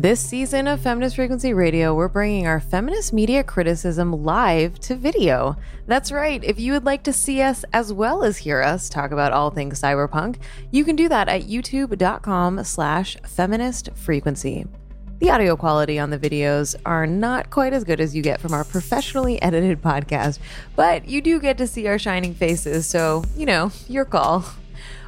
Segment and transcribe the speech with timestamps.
[0.00, 5.56] This season of Feminist Frequency Radio, we're bringing our feminist media criticism live to video.
[5.86, 9.10] That's right, if you would like to see us as well as hear us talk
[9.10, 10.36] about all things cyberpunk,
[10.70, 14.66] you can do that at youtube.com slash feminist frequency.
[15.18, 18.54] The audio quality on the videos are not quite as good as you get from
[18.54, 20.38] our professionally edited podcast,
[20.76, 24.46] but you do get to see our shining faces, so, you know, your call.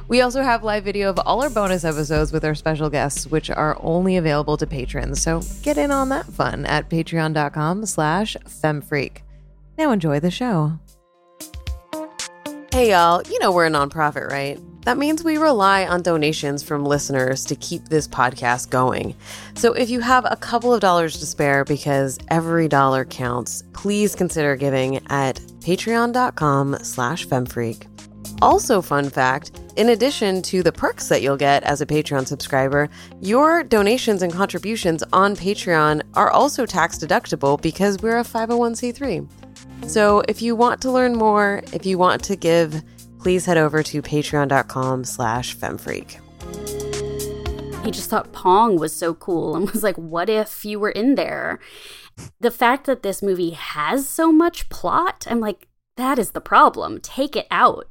[0.07, 3.49] We also have live video of all our bonus episodes with our special guests, which
[3.49, 5.21] are only available to patrons.
[5.21, 9.17] So get in on that fun at patreon.com slash femfreak.
[9.77, 10.79] Now enjoy the show.
[12.71, 14.59] Hey y'all, you know we're a nonprofit, right?
[14.85, 19.15] That means we rely on donations from listeners to keep this podcast going.
[19.55, 24.15] So if you have a couple of dollars to spare because every dollar counts, please
[24.15, 27.87] consider giving at patreon.com slash femfreak.
[28.41, 32.89] Also, fun fact in addition to the perks that you'll get as a Patreon subscriber,
[33.21, 39.27] your donations and contributions on Patreon are also tax deductible because we're a 501c3.
[39.87, 42.83] So if you want to learn more, if you want to give,
[43.19, 46.19] please head over to patreon.com slash femfreak.
[47.83, 51.15] He just thought Pong was so cool and was like, what if you were in
[51.15, 51.59] there?
[52.39, 56.99] The fact that this movie has so much plot, I'm like, that is the problem.
[57.01, 57.87] Take it out.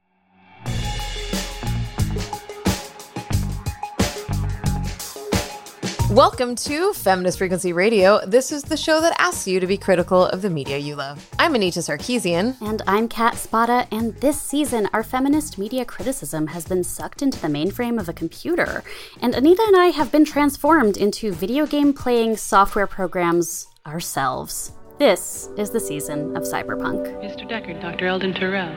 [6.12, 8.20] Welcome to Feminist Frequency Radio.
[8.26, 11.26] This is the show that asks you to be critical of the media you love.
[11.38, 12.60] I'm Anita Sarkeesian.
[12.60, 17.40] And I'm Kat Spada, and this season, our feminist media criticism has been sucked into
[17.40, 18.84] the mainframe of a computer.
[19.22, 24.72] And Anita and I have been transformed into video game playing software programs ourselves.
[24.98, 27.06] This is the season of cyberpunk.
[27.24, 27.48] Mr.
[27.48, 28.06] Deckard, Dr.
[28.08, 28.76] Eldon Tyrell.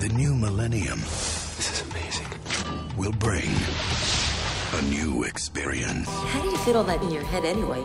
[0.00, 1.00] The new millennium.
[1.00, 2.26] This is amazing.
[2.98, 3.48] Will bring
[4.74, 6.08] a new experience.
[6.08, 7.84] How do you fit all that in your head anyway?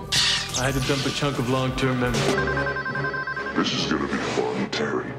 [0.57, 2.19] I had to dump a chunk of long term memory.
[3.55, 5.11] This is gonna be fun, Terry.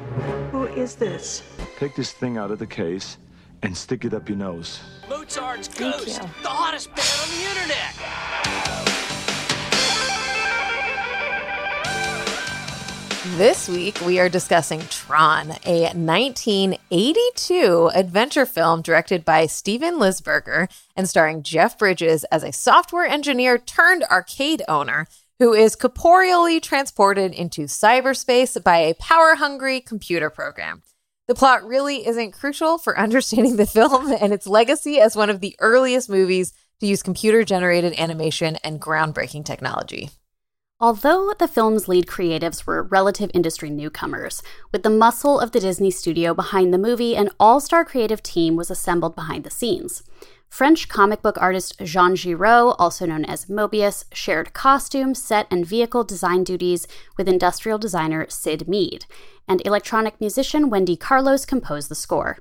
[0.51, 1.45] Who is this?
[1.79, 3.19] Take this thing out of the case
[3.63, 4.81] and stick it up your nose.
[5.09, 8.80] Mozart's Ghost, the hottest band on the internet.
[13.23, 21.07] This week, we are discussing Tron, a 1982 adventure film directed by Steven Lisberger and
[21.07, 25.07] starring Jeff Bridges as a software engineer turned arcade owner
[25.39, 30.81] who is corporeally transported into cyberspace by a power hungry computer program.
[31.29, 35.41] The plot really isn't crucial for understanding the film and its legacy as one of
[35.41, 40.09] the earliest movies to use computer generated animation and groundbreaking technology.
[40.83, 44.43] Although the film's lead creatives were relative industry newcomers,
[44.73, 48.57] with the muscle of the Disney studio behind the movie, an all star creative team
[48.57, 50.03] was assembled behind the scenes.
[50.49, 56.03] French comic book artist Jean Giraud, also known as Moebius, shared costume, set, and vehicle
[56.03, 56.89] design duties
[57.19, 59.05] with industrial designer Syd Mead,
[59.47, 62.39] and electronic musician Wendy Carlos composed the score.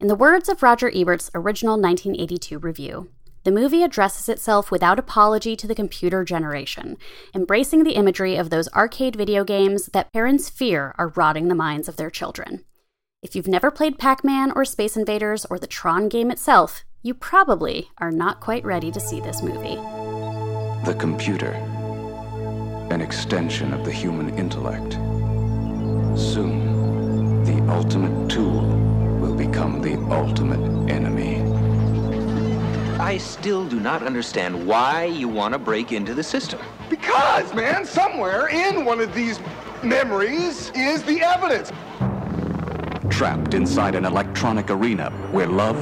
[0.00, 3.10] In the words of Roger Ebert's original 1982 review,
[3.44, 6.96] the movie addresses itself without apology to the computer generation,
[7.34, 11.88] embracing the imagery of those arcade video games that parents fear are rotting the minds
[11.88, 12.64] of their children.
[13.22, 17.14] If you've never played Pac Man or Space Invaders or the Tron game itself, you
[17.14, 19.76] probably are not quite ready to see this movie.
[20.84, 21.52] The computer,
[22.90, 24.94] an extension of the human intellect.
[26.18, 28.62] Soon, the ultimate tool
[29.20, 31.37] will become the ultimate enemy.
[33.00, 36.58] I still do not understand why you want to break into the system.
[36.90, 39.38] Because, man, somewhere in one of these
[39.84, 41.70] memories is the evidence.
[43.08, 45.76] Trapped inside an electronic arena where love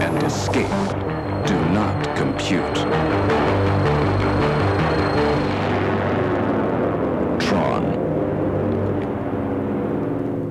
[0.00, 0.66] and escape
[1.46, 2.76] do not compute.
[7.38, 7.96] Tron.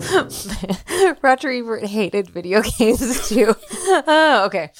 [1.21, 3.55] Roger Ebert hated video games too.
[3.73, 4.71] oh, okay.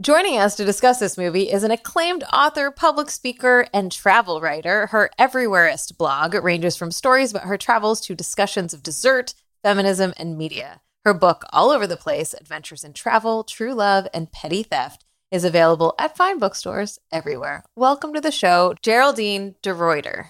[0.00, 4.86] Joining us to discuss this movie is an acclaimed author, public speaker, and travel writer.
[4.86, 9.34] Her Everywhereist blog ranges from stories about her travels to discussions of dessert,
[9.64, 10.82] feminism, and media.
[11.04, 15.42] Her book, All Over the Place Adventures in Travel, True Love, and Petty Theft, is
[15.42, 17.64] available at fine bookstores everywhere.
[17.74, 20.26] Welcome to the show, Geraldine de Ruyter.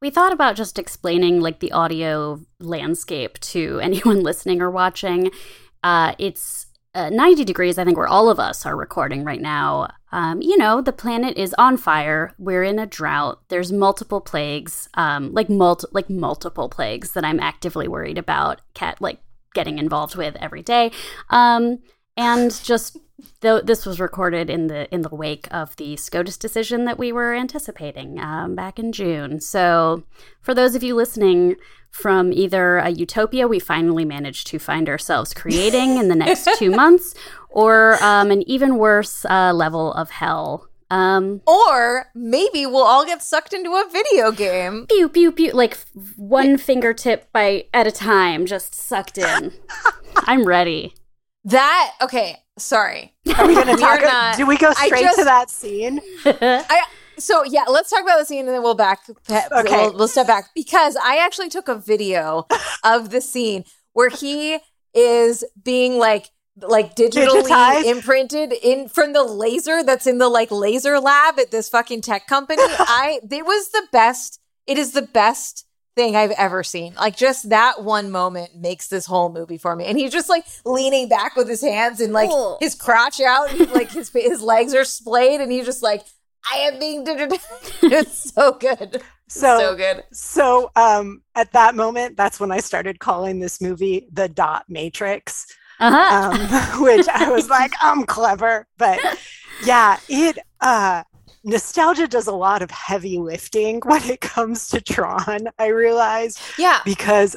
[0.00, 5.30] We thought about just explaining like the audio landscape to anyone listening or watching.
[5.82, 9.92] Uh, it's uh, 90 degrees, I think, where all of us are recording right now.
[10.12, 12.34] Um, you know, the planet is on fire.
[12.38, 13.40] We're in a drought.
[13.48, 18.60] There's multiple plagues, um, like multi- like multiple plagues that I'm actively worried about.
[18.74, 19.20] Cat like
[19.54, 20.90] getting involved with every day,
[21.30, 21.78] um,
[22.16, 22.98] and just
[23.40, 27.12] though this was recorded in the in the wake of the SCOTUS decision that we
[27.12, 29.40] were anticipating um, back in June.
[29.40, 30.04] So,
[30.40, 31.56] for those of you listening
[31.90, 36.70] from either a utopia we finally managed to find ourselves creating in the next two
[36.70, 37.14] months,
[37.48, 40.68] or um, an even worse uh, level of hell.
[40.90, 44.86] Um, or maybe we'll all get sucked into a video game.
[44.88, 45.78] Pew pew pew, like
[46.16, 49.52] one fingertip by at a time, just sucked in.
[50.16, 50.94] I'm ready.
[51.44, 52.38] That okay.
[52.60, 53.14] Sorry.
[53.36, 54.02] Are we gonna talk?
[54.02, 56.00] Not, do we go straight just, to that scene?
[56.24, 56.84] I,
[57.18, 59.00] so yeah, let's talk about the scene and then we'll back.
[59.08, 62.46] Okay, we'll, we'll step back because I actually took a video
[62.84, 64.58] of the scene where he
[64.94, 66.30] is being like
[66.62, 67.84] like digitally Digitized?
[67.84, 72.26] imprinted in from the laser that's in the like laser lab at this fucking tech
[72.26, 72.62] company.
[72.66, 74.40] I it was the best.
[74.66, 75.66] It is the best
[76.00, 76.94] thing I've ever seen.
[76.94, 79.84] Like just that one moment makes this whole movie for me.
[79.84, 82.56] And he's just like leaning back with his hands and like Ugh.
[82.58, 86.02] his crotch out, and, like his his legs are splayed, and he's just like,
[86.50, 87.42] I am being digitized.
[87.82, 89.02] it's so good.
[89.28, 90.04] So, so good.
[90.10, 95.46] So um at that moment, that's when I started calling this movie the dot matrix.
[95.80, 96.30] Uh-huh.
[96.32, 98.66] Um, which I was like, I'm clever.
[98.78, 99.00] But
[99.64, 101.02] yeah, it uh
[101.44, 106.38] nostalgia does a lot of heavy lifting when it comes to Tron, I realize.
[106.58, 106.80] Yeah.
[106.84, 107.36] Because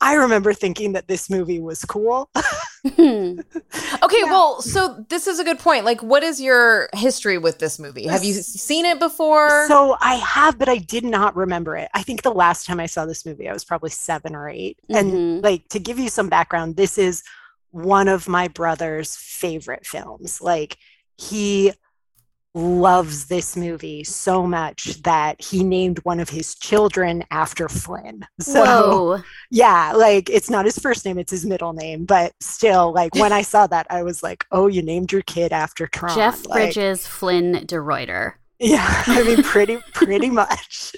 [0.00, 2.28] I remember thinking that this movie was cool.
[2.34, 4.24] okay, yeah.
[4.24, 5.86] well, so this is a good point.
[5.86, 8.06] Like, what is your history with this movie?
[8.06, 9.66] Have you seen it before?
[9.68, 11.88] So I have, but I did not remember it.
[11.94, 14.76] I think the last time I saw this movie, I was probably seven or 8
[14.76, 14.94] mm-hmm.
[14.94, 17.22] And like, to give you some background, this is
[17.70, 20.42] one of my brother's favorite films.
[20.42, 20.76] Like,
[21.16, 21.72] he
[22.54, 28.26] loves this movie so much that he named one of his children after Flynn.
[28.40, 29.22] So Whoa.
[29.50, 33.32] yeah, like it's not his first name, it's his middle name, but still like when
[33.32, 36.74] I saw that I was like, "Oh, you named your kid after Tron." Jeff like,
[36.74, 38.32] Bridges Flynn de.
[38.58, 40.94] Yeah, I mean pretty pretty much.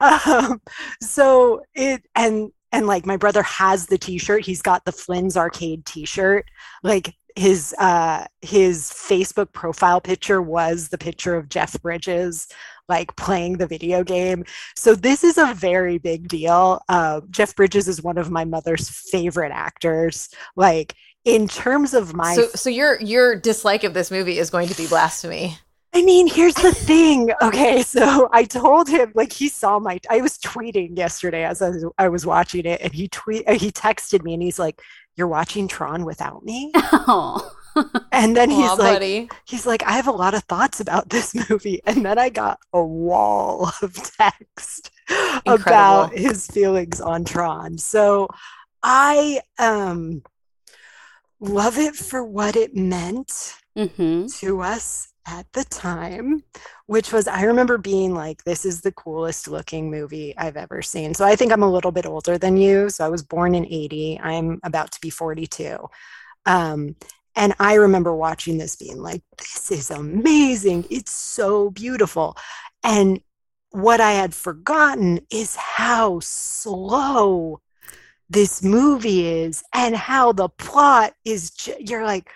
[0.00, 0.60] um,
[1.00, 5.84] so it and and like my brother has the t-shirt he's got the flynn's arcade
[5.84, 6.46] t-shirt
[6.82, 12.48] like his uh his facebook profile picture was the picture of jeff bridges
[12.88, 14.44] like playing the video game
[14.76, 18.88] so this is a very big deal uh, jeff bridges is one of my mother's
[18.88, 20.94] favorite actors like
[21.24, 24.76] in terms of my so so your your dislike of this movie is going to
[24.76, 25.56] be blasphemy
[25.92, 27.32] I mean, here's the thing.
[27.42, 29.98] Okay, so I told him like he saw my.
[30.08, 33.72] I was tweeting yesterday as I was, I was watching it, and he tweet he
[33.72, 34.80] texted me, and he's like,
[35.20, 36.72] "You're watching Tron without me."
[37.12, 37.52] Oh.
[38.10, 39.28] and then he's like, buddy.
[39.44, 42.58] he's like, I have a lot of thoughts about this movie, and then I got
[42.72, 45.62] a wall of text Incredible.
[45.62, 47.78] about his feelings on Tron.
[47.78, 48.28] So
[48.82, 50.22] I um
[51.38, 54.26] love it for what it meant mm-hmm.
[54.40, 56.42] to us at the time,
[56.86, 61.14] which was I remember being like, this is the coolest looking movie I've ever seen.
[61.14, 62.90] So I think I'm a little bit older than you.
[62.90, 64.20] So I was born in 80.
[64.22, 65.78] I'm about to be 42.
[66.46, 66.96] Um,
[67.36, 70.86] and I remember watching this being like, this is amazing.
[70.90, 72.36] It's so beautiful.
[72.82, 73.20] And
[73.70, 77.60] what I had forgotten is how slow
[78.28, 81.52] this movie is and how the plot is.
[81.78, 82.30] You're like,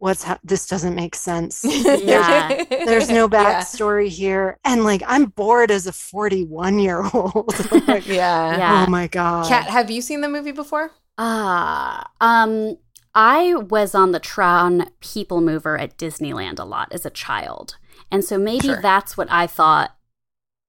[0.00, 1.62] what's ha- this doesn't make sense.
[1.64, 2.64] yeah.
[2.68, 4.10] There's no backstory yeah.
[4.10, 4.58] here.
[4.64, 7.54] And like I'm bored as a 41 year old.
[7.86, 8.56] like, yeah.
[8.58, 8.84] yeah.
[8.86, 9.46] Oh my God.
[9.46, 10.90] Kat, have you seen the movie before?
[11.18, 12.78] Ah, uh, um,
[13.14, 17.76] I was on the Tron People Mover at Disneyland a lot as a child.
[18.10, 18.80] And so maybe sure.
[18.80, 19.94] that's what I thought.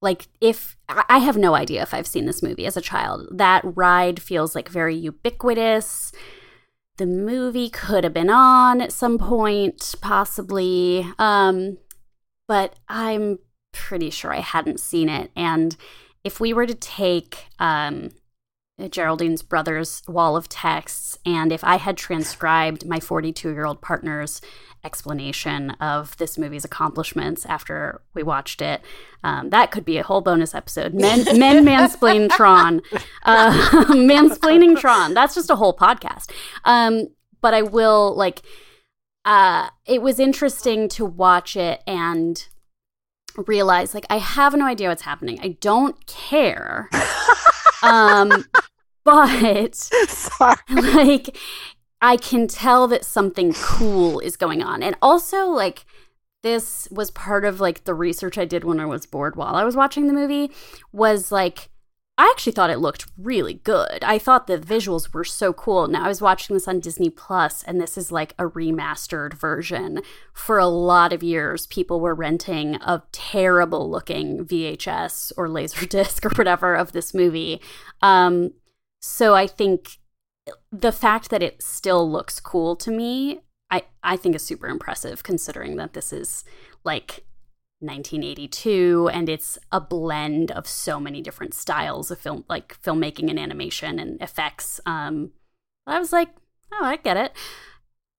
[0.02, 3.62] Like, if I have no idea if I've seen this movie as a child, that
[3.64, 6.12] ride feels like very ubiquitous
[6.98, 11.06] the movie could have been on at some point, possibly.
[11.18, 11.78] Um,
[12.46, 13.38] but I'm
[13.72, 15.30] pretty sure I hadn't seen it.
[15.34, 15.76] And
[16.24, 18.10] if we were to take um,
[18.80, 24.40] Geraldine's brother's wall of texts, and if I had transcribed my 42 year old partner's
[24.84, 28.80] explanation of this movie's accomplishments after we watched it,
[29.22, 30.94] um, that could be a whole bonus episode.
[30.94, 32.82] Men, men mansplain Tron,
[33.24, 35.14] uh, mansplaining Tron.
[35.14, 36.30] That's just a whole podcast.
[36.64, 37.08] Um,
[37.40, 38.42] but I will like.
[39.24, 42.48] Uh, it was interesting to watch it and
[43.36, 45.38] realize like I have no idea what's happening.
[45.40, 46.88] I don't care.
[47.82, 48.44] um,
[49.04, 50.56] but Sorry.
[50.68, 51.36] like
[52.02, 54.82] I can tell that something cool is going on.
[54.82, 55.86] And also like
[56.42, 59.62] this was part of like the research I did when I was bored while I
[59.62, 60.50] was watching the movie
[60.90, 61.68] was like
[62.18, 64.04] I actually thought it looked really good.
[64.04, 65.88] I thought the visuals were so cool.
[65.88, 70.02] Now I was watching this on Disney Plus and this is like a remastered version.
[70.34, 76.34] For a lot of years people were renting a terrible looking VHS or Laserdisc or
[76.36, 77.62] whatever of this movie.
[78.02, 78.52] Um,
[79.00, 79.98] so I think
[80.70, 85.22] the fact that it still looks cool to me, I I think is super impressive
[85.22, 86.44] considering that this is
[86.84, 87.24] like
[87.80, 93.40] 1982 and it's a blend of so many different styles of film like filmmaking and
[93.40, 95.32] animation and effects um
[95.84, 96.28] i was like
[96.72, 97.32] oh i get it.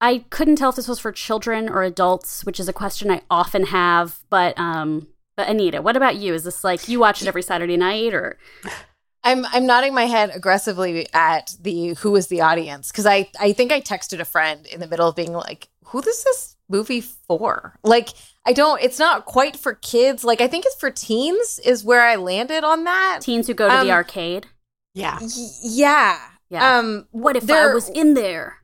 [0.01, 3.22] I couldn't tell if this was for children or adults which is a question i
[3.30, 6.34] often have but um but anita what about you?
[6.34, 8.38] Is this like you watch it every saturday night or
[9.24, 13.53] I'm I'm nodding my head aggressively at the who is the audience because I I
[13.53, 17.01] think I texted a friend in the middle of being like, who is this movie
[17.01, 17.80] for?
[17.84, 18.10] Like
[18.46, 18.82] I don't.
[18.82, 20.24] It's not quite for kids.
[20.24, 21.60] Like I think it's for teens.
[21.65, 23.20] Is where I landed on that.
[23.22, 24.48] Teens who go to um, the arcade.
[24.94, 25.20] Yeah.
[25.22, 26.20] Y- yeah.
[26.50, 26.77] Yeah.
[26.77, 28.58] Um, what if there, I was in there?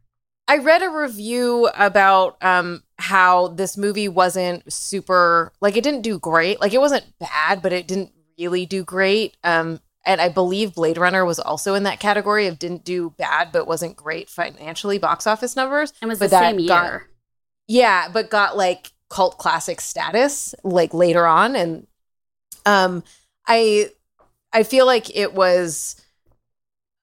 [0.47, 6.19] I read a review about um how this movie wasn't super like it didn't do
[6.19, 6.59] great.
[6.59, 9.37] Like it wasn't bad, but it didn't really do great.
[9.43, 13.51] Um and I believe Blade Runner was also in that category of didn't do bad
[13.51, 15.93] but wasn't great financially box office numbers.
[16.01, 16.67] And was but the same year.
[16.67, 17.01] Got,
[17.67, 21.87] yeah, but got like cult classic status like later on and
[22.65, 23.03] um
[23.47, 23.89] I
[24.53, 25.99] I feel like it was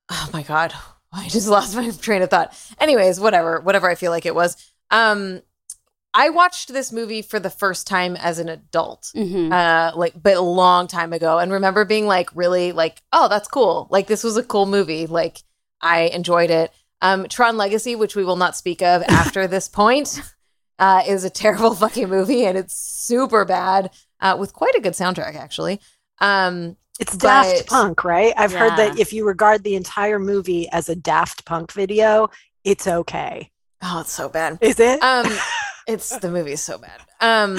[0.08, 0.72] oh my god,
[1.12, 2.56] I just lost my train of thought.
[2.78, 4.56] Anyways, whatever, whatever I feel like it was.
[4.90, 5.42] Um
[6.18, 9.52] I watched this movie for the first time as an adult, mm-hmm.
[9.52, 13.48] uh, like, but a long time ago, and remember being like, really, like, oh, that's
[13.48, 13.86] cool.
[13.90, 15.06] Like, this was a cool movie.
[15.06, 15.42] Like,
[15.82, 16.72] I enjoyed it.
[17.02, 20.22] Um, Tron Legacy, which we will not speak of after this point,
[20.78, 24.94] uh, is a terrible fucking movie, and it's super bad uh, with quite a good
[24.94, 25.82] soundtrack, actually.
[26.22, 28.32] Um, it's Daft Punk, right?
[28.38, 28.58] I've yeah.
[28.58, 32.30] heard that if you regard the entire movie as a Daft Punk video,
[32.64, 33.50] it's okay.
[33.82, 34.56] Oh, it's so bad.
[34.62, 35.02] Is it?
[35.02, 35.26] Um,
[35.86, 37.00] it's the movie's so bad.
[37.20, 37.58] Um,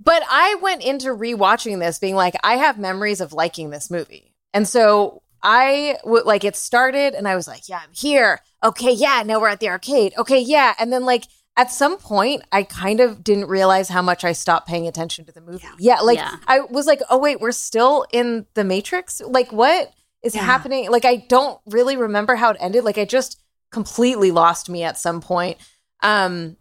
[0.00, 4.34] but I went into rewatching this being like, I have memories of liking this movie,
[4.54, 8.40] and so I would like it started, and I was like, yeah, I'm here.
[8.62, 10.14] Okay, yeah, now we're at the arcade.
[10.18, 11.24] Okay, yeah, and then like
[11.58, 15.32] at some point I kind of didn't realize how much I stopped paying attention to
[15.32, 15.64] the movie.
[15.64, 16.36] Yeah, yeah like yeah.
[16.46, 19.20] I was like, oh wait, we're still in the Matrix.
[19.20, 20.42] Like what is yeah.
[20.42, 20.88] happening?
[20.90, 22.84] Like I don't really remember how it ended.
[22.84, 25.58] Like I just completely lost me at some point.
[26.00, 26.56] Um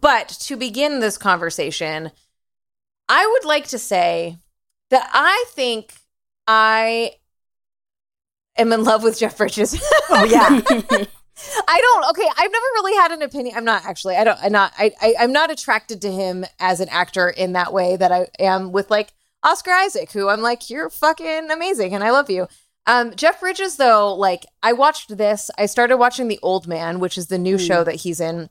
[0.00, 2.10] but to begin this conversation,
[3.08, 4.38] I would like to say
[4.90, 5.94] that I think
[6.46, 7.12] I
[8.56, 9.74] am in love with Jeff Bridges.
[10.10, 10.60] oh yeah.
[11.66, 12.10] I don't.
[12.10, 13.56] Okay, I've never really had an opinion.
[13.56, 14.16] I'm not actually.
[14.16, 14.38] I don't.
[14.42, 14.72] I'm not.
[14.78, 15.14] I, I.
[15.20, 18.90] I'm not attracted to him as an actor in that way that I am with
[18.90, 22.48] like Oscar Isaac, who I'm like, you're fucking amazing and I love you.
[22.86, 25.50] Um, Jeff Bridges, though, like I watched this.
[25.58, 27.66] I started watching The Old Man, which is the new mm.
[27.66, 28.50] show that he's in.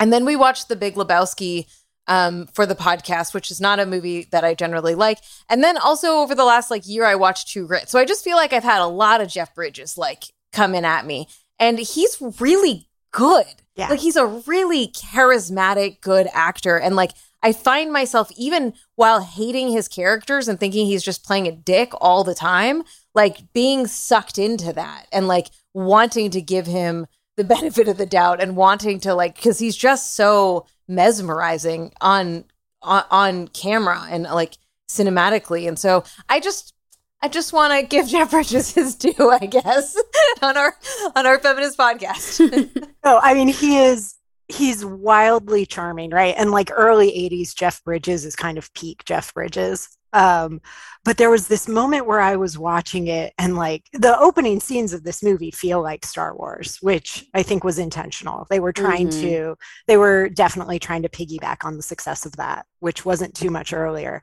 [0.00, 1.66] And then we watched The Big Lebowski
[2.08, 5.18] um, for the podcast, which is not a movie that I generally like.
[5.48, 7.88] And then also over the last like year, I watched True Grit.
[7.88, 11.06] So I just feel like I've had a lot of Jeff Bridges like coming at
[11.06, 11.28] me,
[11.60, 13.46] and he's really good.
[13.76, 13.88] Yeah.
[13.90, 19.70] Like he's a really charismatic, good actor, and like I find myself even while hating
[19.70, 22.82] his characters and thinking he's just playing a dick all the time,
[23.14, 27.06] like being sucked into that and like wanting to give him
[27.40, 32.44] the benefit of the doubt and wanting to like because he's just so mesmerizing on,
[32.82, 34.56] on on camera and like
[34.88, 35.66] cinematically.
[35.68, 36.74] And so i just
[37.22, 39.96] i just want to give jeff bridges his due i guess
[40.42, 40.76] on our
[41.14, 42.88] on our feminist podcast.
[43.04, 44.16] Oh i mean he is
[44.48, 46.34] he's wildly charming right?
[46.36, 50.60] And like early 80s jeff bridges is kind of peak jeff bridges um,
[51.04, 54.92] but there was this moment where I was watching it, and like the opening scenes
[54.92, 58.46] of this movie feel like Star Wars, which I think was intentional.
[58.50, 59.20] They were trying mm-hmm.
[59.20, 63.50] to, they were definitely trying to piggyback on the success of that, which wasn't too
[63.50, 64.22] much earlier.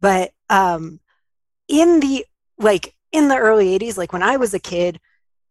[0.00, 1.00] But um,
[1.68, 2.24] in the
[2.58, 5.00] like in the early 80s, like when I was a kid,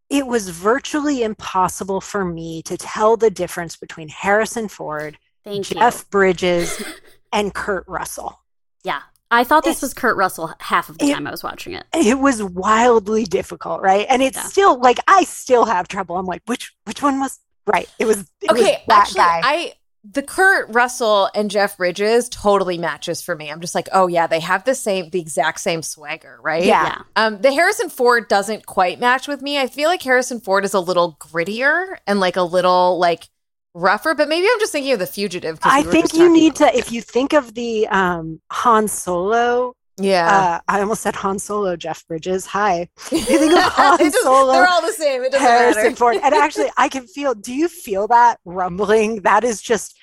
[0.08, 5.98] it was virtually impossible for me to tell the difference between Harrison Ford, Thank Jeff
[5.98, 6.04] you.
[6.10, 6.82] Bridges,
[7.32, 8.40] and Kurt Russell.
[8.84, 9.02] Yeah.
[9.30, 11.84] I thought this was Kurt Russell half of the it, time I was watching it.
[11.92, 14.06] It was wildly difficult, right?
[14.08, 14.44] And it's yeah.
[14.44, 16.16] still like I still have trouble.
[16.16, 17.88] I'm like, which which one was right?
[17.98, 18.82] It was it okay.
[18.86, 19.40] Was actually, guy.
[19.42, 19.72] I
[20.12, 23.50] the Kurt Russell and Jeff Bridges totally matches for me.
[23.50, 26.64] I'm just like, oh yeah, they have the same, the exact same swagger, right?
[26.64, 26.84] Yeah.
[26.84, 27.02] yeah.
[27.16, 29.58] Um, the Harrison Ford doesn't quite match with me.
[29.58, 33.28] I feel like Harrison Ford is a little grittier and like a little like
[33.76, 35.58] rougher, but maybe I'm just thinking of the fugitive.
[35.62, 40.28] I think you need to, if you think of the um, Han Solo Yeah.
[40.28, 42.46] Uh, I almost said Han Solo, Jeff Bridges.
[42.46, 42.88] Hi.
[43.10, 44.52] You think of Han Just- Solo.
[44.52, 45.22] they're all the same.
[45.22, 45.96] It doesn't Harrison matter.
[45.96, 46.16] Ford.
[46.22, 47.34] And actually, I can feel.
[47.34, 49.22] Do you feel that rumbling?
[49.22, 49.96] That is just.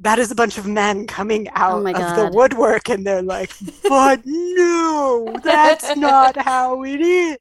[0.00, 3.52] That is a bunch of men coming out Oh of the woodwork, and they're like,
[3.88, 7.38] "But no, that's not how it is."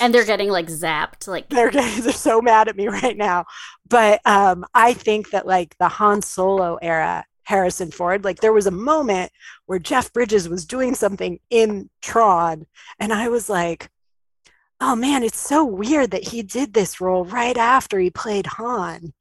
[0.00, 1.26] And they're getting like zapped.
[1.26, 3.46] Like they're getting, they're so mad at me right now.
[3.88, 8.66] But um, I think that like the Han Solo era, Harrison Ford, like there was
[8.66, 9.32] a moment
[9.64, 12.66] where Jeff Bridges was doing something in Tron,
[12.98, 13.90] and I was like,
[14.80, 19.12] oh man, it's so weird that he did this role right after he played Han.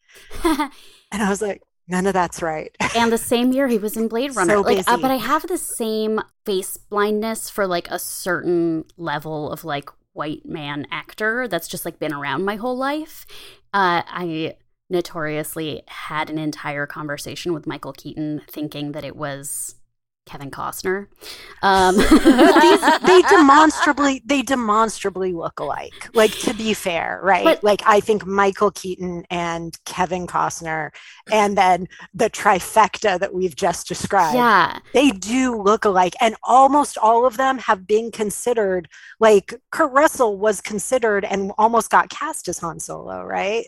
[1.12, 2.76] And I was like, none of that's right.
[2.96, 4.56] and the same year he was in Blade Runner.
[4.56, 9.52] So like, uh, but I have the same face blindness for like a certain level
[9.52, 13.26] of like white man actor that's just like been around my whole life.
[13.74, 14.56] Uh, I
[14.90, 19.76] notoriously had an entire conversation with Michael Keaton thinking that it was
[20.26, 21.08] Kevin Costner.
[21.62, 26.10] Um, These, they demonstrably they demonstrably look alike.
[26.14, 27.44] Like to be fair, right?
[27.44, 30.92] But- like I think Michael Keaton and Kevin Costner,
[31.32, 34.36] and then the trifecta that we've just described.
[34.36, 34.80] yeah.
[34.94, 38.88] They do look alike, and almost all of them have been considered.
[39.20, 43.66] Like Kurt Russell was considered and almost got cast as Han Solo, right?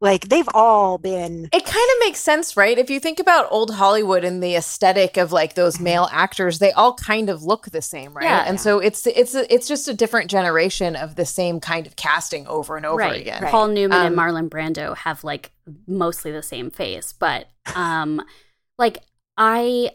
[0.00, 1.48] Like they've all been.
[1.52, 2.78] It kind of makes sense, right?
[2.78, 6.70] If you think about old Hollywood and the aesthetic of like those male actors, they
[6.70, 8.24] all kind of look the same, right?
[8.24, 8.44] Yeah.
[8.46, 12.46] and so it's it's it's just a different generation of the same kind of casting
[12.46, 13.20] over and over right.
[13.20, 13.42] again.
[13.48, 15.50] Paul Newman and Um, Marlon Brando have like
[15.88, 18.22] mostly the same face, but um
[18.78, 18.98] like
[19.36, 19.90] I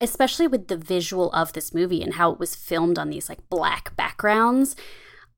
[0.00, 3.48] especially with the visual of this movie and how it was filmed on these like
[3.48, 4.76] black backgrounds,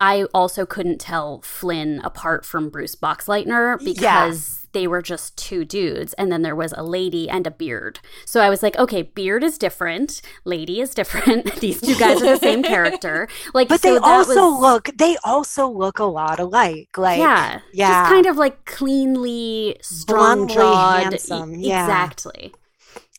[0.00, 6.12] I also couldn't tell Flynn apart from Bruce Boxleitner because they were just two dudes
[6.14, 7.98] and then there was a lady and a beard.
[8.24, 11.56] So I was like, okay, beard is different, lady is different.
[11.60, 13.28] These two guys are the same character.
[13.54, 14.90] Like But so they also was- look.
[14.96, 16.90] They also look a lot alike.
[16.96, 18.02] Like yeah, yeah.
[18.02, 21.02] just kind of like cleanly strong jawed.
[21.02, 21.84] handsome, yeah.
[21.84, 22.54] Exactly.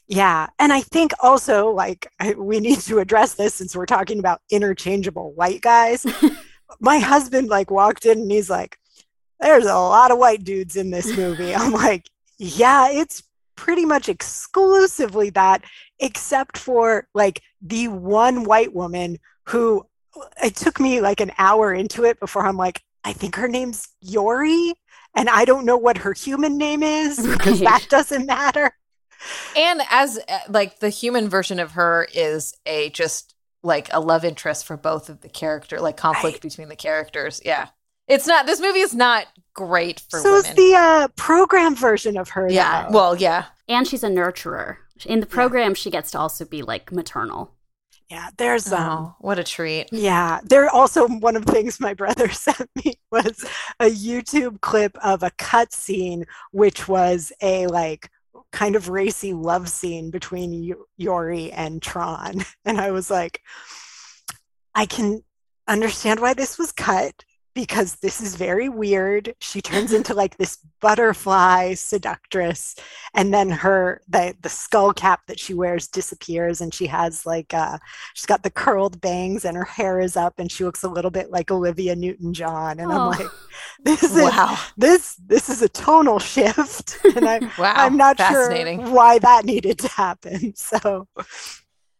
[0.07, 0.47] Yeah.
[0.57, 4.41] And I think also, like, I, we need to address this since we're talking about
[4.49, 6.03] interchangeable white guys.
[6.79, 8.77] My husband, like, walked in and he's like,
[9.39, 11.55] there's a lot of white dudes in this movie.
[11.55, 13.23] I'm like, yeah, it's
[13.55, 15.63] pretty much exclusively that,
[15.99, 19.85] except for like the one white woman who
[20.41, 23.87] it took me like an hour into it before I'm like, I think her name's
[24.01, 24.73] Yori.
[25.15, 28.71] And I don't know what her human name is because that doesn't matter.
[29.57, 34.23] And as uh, like the human version of her is a just like a love
[34.25, 36.41] interest for both of the character, like conflict Right.
[36.41, 37.41] between the characters.
[37.43, 37.67] Yeah,
[38.07, 38.45] it's not.
[38.45, 40.49] This movie is not great for so women.
[40.51, 42.49] is the uh, program version of her.
[42.49, 42.87] yeah.
[42.87, 42.93] though.
[42.95, 43.45] Well, yeah.
[43.67, 44.77] And she's a nurturer.
[45.05, 47.53] In the program, she gets to also be like maternal.
[48.09, 48.29] yeah.
[48.37, 49.87] There's um, Oh, what a treat.
[49.91, 53.45] Yeah, there also one of the things my brother sent me was
[53.79, 58.09] a YouTube clip of a cut scene, which was a like
[58.51, 63.41] kind of racy love scene between Yori and Tron, and I was like,
[64.73, 65.23] I can
[65.67, 67.23] understand why this was cut
[67.59, 69.35] because this is very weird.
[69.39, 72.75] She turns into like this butterfly seductress,
[73.13, 77.53] and then her the the skull cap that she wears disappears, and she has like
[77.53, 77.77] uh
[78.13, 81.11] she's got the curled bangs and her hair is up and she looks a little
[81.11, 82.95] bit like Olivia Newton-John and Oh.
[82.95, 83.27] I'm like
[83.83, 84.57] this is Wow.
[84.77, 87.73] this this is a tonal shift and I Wow.
[87.75, 88.49] I'm not sure
[88.89, 91.07] why that needed to happen so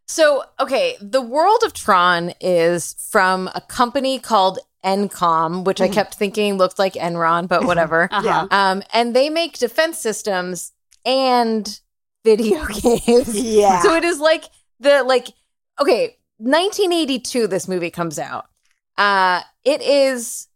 [0.08, 5.94] So, okay, the world of Tron is from a company called Encom, which I Mhm.
[5.94, 8.10] kept thinking looked like Enron, but whatever.
[8.12, 8.48] Uh-huh.
[8.52, 10.72] Um, and they make defense systems
[11.06, 11.80] and
[12.24, 13.34] video games.
[13.36, 14.46] yeah So it is like
[14.80, 15.28] the like
[15.80, 18.48] okay, 1982 this movie comes out.
[18.98, 20.48] Uh it is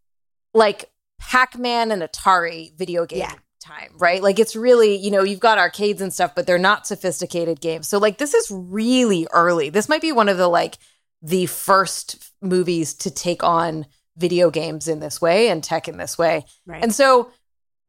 [0.53, 3.33] like Pac-Man and Atari video game Yeah.
[3.61, 4.21] time, right?
[4.21, 7.87] Like it's really, you know, you've got arcades and stuff, but they're not sophisticated games.
[7.87, 9.69] So like this is really early.
[9.69, 10.77] This might be one of the like
[11.21, 13.85] the first movies to take on
[14.17, 16.45] video games in this way and tech in this way.
[16.65, 17.31] right And so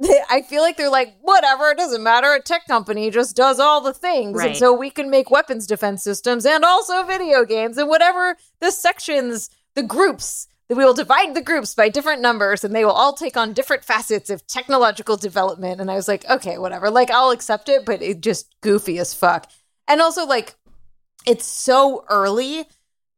[0.30, 2.32] I feel like they're like, whatever, it doesn't matter.
[2.32, 4.36] A tech company just does all the things.
[4.36, 4.48] Right.
[4.50, 8.70] And so we can make weapons defense systems and also video games and whatever the
[8.70, 12.92] sections, the groups, that we will divide the groups by different numbers and they will
[12.92, 15.80] all take on different facets of technological development.
[15.80, 16.90] And I was like, okay, whatever.
[16.90, 19.50] Like, I'll accept it, but it just goofy as fuck.
[19.86, 20.54] And also, like,
[21.26, 22.66] it's so early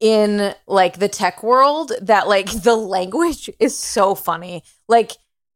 [0.01, 4.63] in like the tech world that like the language is so funny.
[4.89, 5.13] Like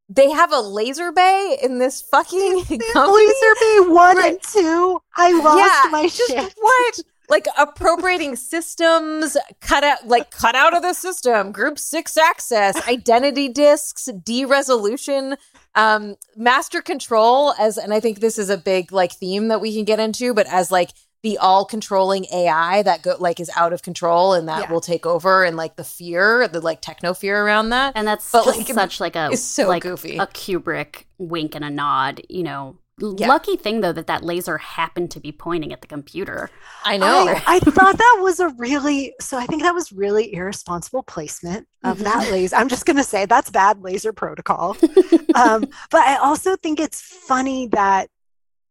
[0.09, 3.27] they have a laser bay in this fucking company.
[3.27, 4.33] Laser Bay one Right.
[4.33, 6.99] and two I lost Yeah, my shit what?
[7.29, 13.49] like appropriating systems, cut out like cut out of the system, group six access, identity
[13.49, 15.37] disks, de-resolution,
[15.77, 19.73] um, master control as and I think this is a big like theme that we
[19.75, 20.91] can get into, but as like
[21.23, 24.73] the all controlling AI that go like is out of control and that Yeah.
[24.73, 27.93] will take over and like the fear, the like techno fear around that.
[27.95, 30.17] And that's But, like, such like a so like goofy.
[30.17, 32.79] a Kubrick wink and a nod, you know.
[33.17, 33.29] Yeah.
[33.29, 36.51] Lucky thing though that that laser happened to be pointing at the computer.
[36.85, 37.29] I know.
[37.29, 41.67] I, I thought that was a really so I think that was really irresponsible placement
[41.83, 42.05] of Mm-hmm.
[42.05, 42.57] that laser.
[42.57, 44.77] I'm just gonna say that's bad laser protocol.
[45.35, 48.11] um, but I also think it's funny that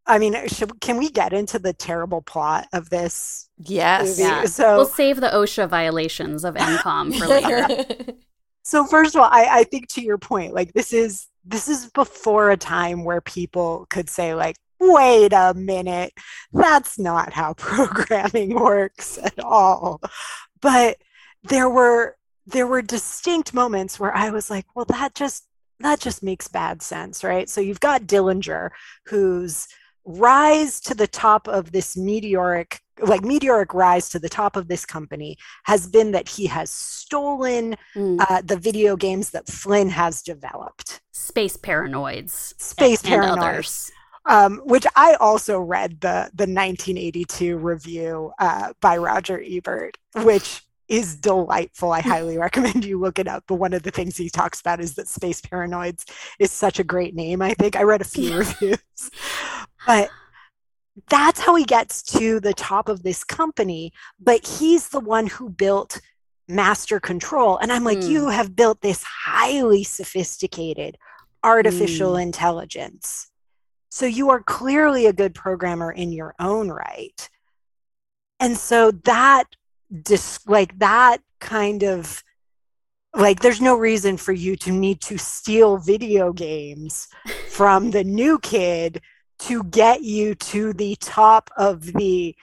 [0.10, 3.50] I mean, should, can we get into the terrible plot of this?
[3.60, 4.18] yes.
[4.18, 4.22] movie?
[4.22, 4.46] Yeah.
[4.46, 8.14] So we'll save the OSHA violations of Encom for later.
[8.70, 11.88] So first of all, I, I think to your point, like this is this is
[11.88, 16.14] before a time where people could say like, wait a minute,
[16.54, 20.00] that's not how programming works at all.
[20.62, 20.98] But
[21.44, 25.48] there were there were distinct moments where I was like, well, that just
[25.80, 27.50] that just makes bad sense, right?
[27.50, 28.70] So you've got Dillinger,
[29.06, 29.68] whose
[30.10, 34.86] rise to the top of this meteoric like meteoric rise to the top of this
[34.86, 38.20] company has been that he has stolen Mm.
[38.30, 41.00] uh, the video games that Flynn has developed.
[41.14, 42.54] Space paranoids.
[42.62, 43.38] Space and paranoids.
[43.38, 43.92] others.
[44.26, 51.16] Um, which I also read the the 1982 review uh, by Roger Ebert, which is
[51.16, 51.92] delightful.
[51.94, 53.44] I highly recommend you look it up.
[53.48, 56.04] But one of the things he talks about is that Space Paranoids
[56.38, 57.42] is such a great name.
[57.42, 58.80] I think I read a few reviews,
[59.90, 60.12] but
[61.10, 63.92] that's how he gets to the top of this company.
[64.20, 66.00] But he's the one who built
[66.48, 68.10] Master Control, and I'm like, Mm.
[68.10, 70.98] you have built this highly sophisticated
[71.44, 72.22] artificial Mm.
[72.24, 73.32] intelligence.
[73.90, 77.28] So you are clearly a good programmer in your own right.
[78.40, 79.46] And so that
[80.04, 82.24] dis- like that kind of
[83.16, 87.08] like there's no reason for you to need to steal video games
[87.50, 89.02] from the new kid
[89.40, 92.36] to get you to the top of the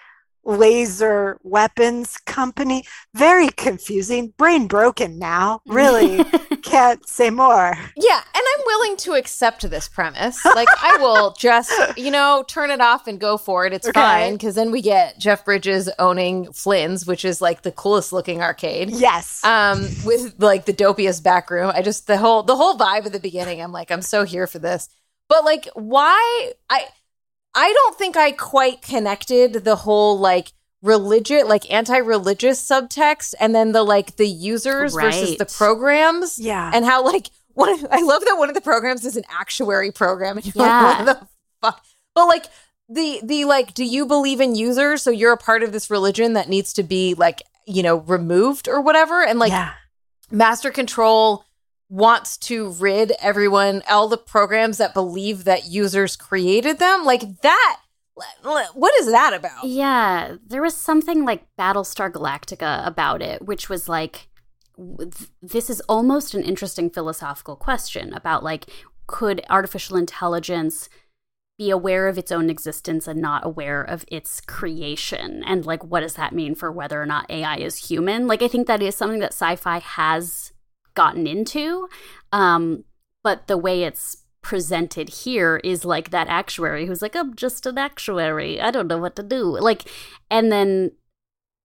[0.45, 6.25] laser weapons company very confusing brain broken now really
[6.63, 10.55] can't say more Yeah, and I'm willing to accept this premise.
[10.55, 13.73] Like, I will just, you know, turn it off and go for it.
[13.73, 14.01] It's Okay.
[14.01, 18.43] fine because then we get Jeff Bridges owning Flynn's, which is like the coolest looking
[18.43, 18.91] arcade.
[18.91, 21.73] yes Um, with like the dopiest back room.
[21.75, 23.63] I just the whole the whole vibe of the beginning.
[23.63, 24.91] I'm like, I'm so here for this.
[25.29, 26.53] But like, why?
[26.71, 26.87] I
[27.55, 33.73] I don't think I quite connected the whole like religious, like anti-religious subtext, and then
[33.73, 36.71] the like the users versus the programs yeah.
[36.73, 40.37] and how like one I love that one of the programs is an actuary program.
[40.37, 40.83] And you're Yeah.
[40.83, 41.27] like what the
[41.63, 41.85] fuck?
[42.15, 42.45] But like
[42.89, 45.03] the the like do you believe in users?
[45.03, 48.69] So you're a part of this religion that needs to be like you know removed
[48.69, 49.25] or whatever?
[49.25, 49.73] And like yeah.
[50.31, 51.46] master control
[51.89, 57.79] wants to rid everyone all the programs that believe that users created them like that
[58.75, 63.89] what is that about Yeah, there was something like Battlestar Galactica about it, which was
[63.89, 64.29] like,
[65.43, 68.71] this is almost an interesting philosophical question about like,
[69.07, 70.89] could artificial intelligence
[71.59, 75.43] be aware of its own existence and not aware of its creation?
[75.45, 78.27] And like, what does that mean for whether or not AI is human?
[78.27, 80.53] Like, I think that is something that sci fi has
[80.97, 81.89] gotten into.
[82.33, 82.85] Um,
[83.23, 87.79] but the way it's presented here is like that actuary who's like, I'm just an
[87.79, 88.61] actuary.
[88.61, 89.43] I don't know what to do.
[89.43, 89.89] Like,
[90.31, 90.93] and then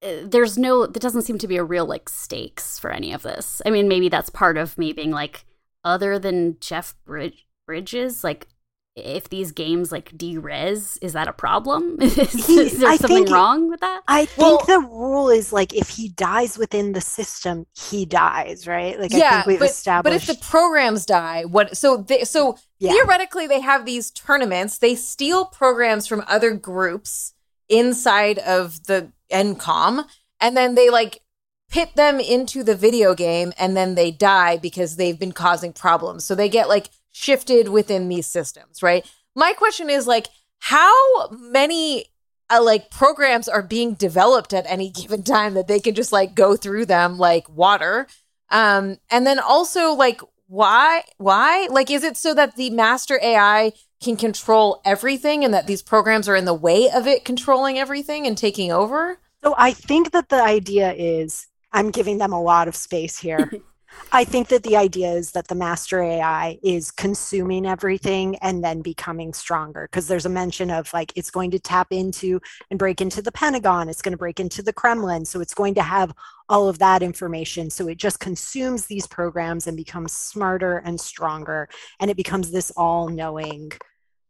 [0.03, 3.23] uh, there's no, there doesn't seem to be a real like stakes for any of
[3.23, 3.61] this.
[3.65, 5.45] I mean, maybe that's part of me being like,
[5.83, 8.47] other than Jeff Brid- Bridges, like,
[8.95, 11.97] if these games like derez, is that a problem?
[12.01, 14.01] is, is there I something think- wrong with that?
[14.07, 18.67] I think Well- the rule is like if he dies within the system, he dies,
[18.67, 18.99] right?
[18.99, 22.57] Like I yeah think we've but, but if the programs die what so they so
[22.79, 22.91] Yeah.
[22.91, 27.33] theoretically they have these tournaments they steal programs from other groups
[27.69, 30.05] inside of the Encom
[30.41, 31.21] and then they like
[31.69, 36.25] pit them into the video game and then they die because they've been causing problems
[36.25, 39.09] so they get like shifted within these systems right?
[39.35, 40.27] My question is like
[40.59, 42.05] how many
[42.49, 46.35] uh, like programs are being developed at any given time that they can just like
[46.35, 48.07] go through them like water?
[48.49, 51.67] Um and then also like why why?
[51.69, 53.71] Like is it so that the master ai
[54.01, 58.27] can control everything and that these programs are in the way of it controlling everything
[58.27, 59.19] and taking over?
[59.43, 63.51] So I think that the idea is I'm giving them a lot of space here.
[64.11, 68.81] I think that the idea is that the master AI is consuming everything and then
[68.81, 72.99] becoming stronger because there's a mention of like it's going to tap into and break
[72.99, 75.23] into the Pentagon, it's going to break into the Kremlin.
[75.23, 76.13] So it's going to have
[76.49, 77.69] all of that information.
[77.69, 81.69] So it just consumes these programs and becomes smarter and stronger.
[81.99, 83.71] And it becomes this all knowing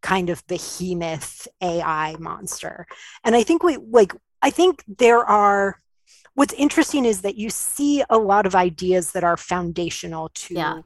[0.02, 2.86] kind of behemoth AI monster.
[3.24, 5.81] And I think we like, I think there are
[6.36, 10.82] what's interesting is that you see a lot of ideas that are foundational to yeah.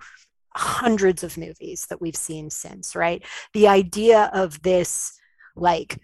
[0.56, 3.24] hundreds of movies that we've seen since, right?
[3.54, 5.14] The idea of this,
[5.56, 6.00] like,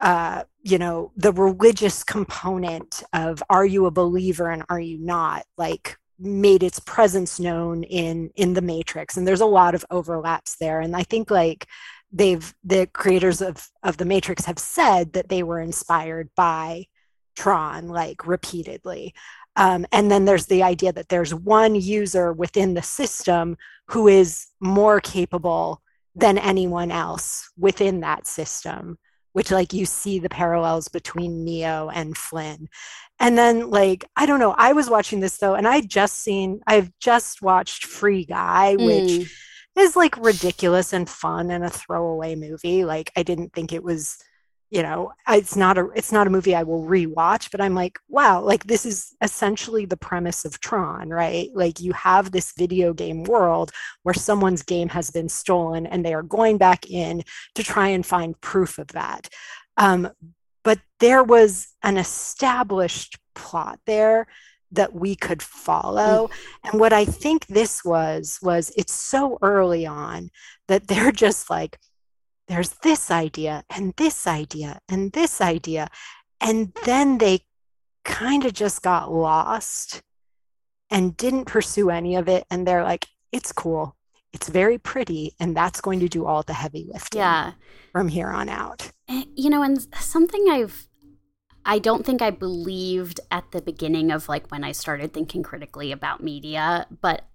[0.00, 5.44] uh, you know, the religious component of are you a believer and are you not,
[5.56, 10.54] like, made its presence known in in the matrix and there's a lot of overlaps
[10.56, 11.66] there and i think like
[12.12, 16.86] they've the creators of of the matrix have said that they were inspired by
[17.34, 19.14] Tron like repeatedly.
[19.56, 23.56] Um, and then there's the idea that there's one user within the system
[23.88, 25.80] who is more capable
[26.14, 28.98] than anyone else within that system,
[29.32, 32.68] which like you see the parallels between Neo and Flynn.
[33.20, 36.60] And then like, I don't know, I was watching this though, and I just seen,
[36.66, 39.30] I've just watched Free Guy, which mm.
[39.76, 42.84] is like ridiculous and fun and a throwaway movie.
[42.84, 44.18] Like I didn't think it was
[44.74, 47.96] you know it's not a it's not a movie i will rewatch but i'm like
[48.08, 52.92] wow like this is essentially the premise of tron right like you have this video
[52.92, 53.70] game world
[54.02, 57.22] where someone's game has been stolen and they are going back in
[57.54, 59.28] to try and find proof of that
[59.76, 60.10] um,
[60.64, 64.26] but there was an established plot there
[64.72, 66.26] that we could follow.
[66.26, 66.30] Mm.
[66.64, 70.30] And what I think this was, was it's so early on
[70.66, 71.78] that they're just like,
[72.48, 75.88] there's this idea and this idea and this idea.
[76.40, 77.40] And then they
[78.04, 80.02] kind of just got lost
[80.90, 82.44] and didn't pursue any of it.
[82.50, 83.96] And they're like, it's cool.
[84.32, 85.34] It's very pretty.
[85.40, 87.52] And that's going to do all the heavy lifting yeah.
[87.92, 88.90] from here on out.
[89.08, 90.88] Eh, you know, and something I've
[91.66, 95.92] I don't think I believed at the beginning of like when I started thinking critically
[95.92, 97.26] about media, but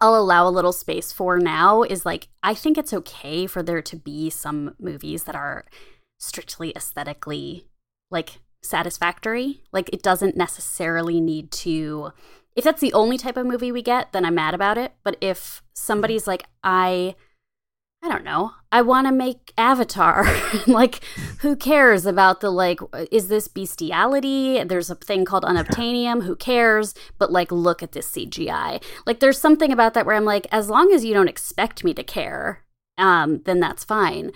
[0.00, 3.82] I'll allow a little space for now is like I think it's okay for there
[3.82, 5.64] to be some movies that are
[6.18, 7.66] strictly aesthetically
[8.10, 9.62] like satisfactory.
[9.72, 12.12] Like it doesn't necessarily need to
[12.56, 14.92] if that's the only type of movie we get, then I'm mad about it.
[15.04, 17.14] But if somebody's like I
[18.02, 18.52] I don't know.
[18.70, 20.24] I want to make Avatar.
[20.66, 21.02] like,
[21.40, 22.80] who cares about the like?
[23.10, 24.62] Is this bestiality?
[24.62, 26.24] There's a thing called unobtainium.
[26.24, 26.94] Who cares?
[27.18, 28.82] But like, look at this CGI.
[29.04, 31.92] Like, there's something about that where I'm like, as long as you don't expect me
[31.94, 32.64] to care,
[32.96, 34.32] um, then that's fine.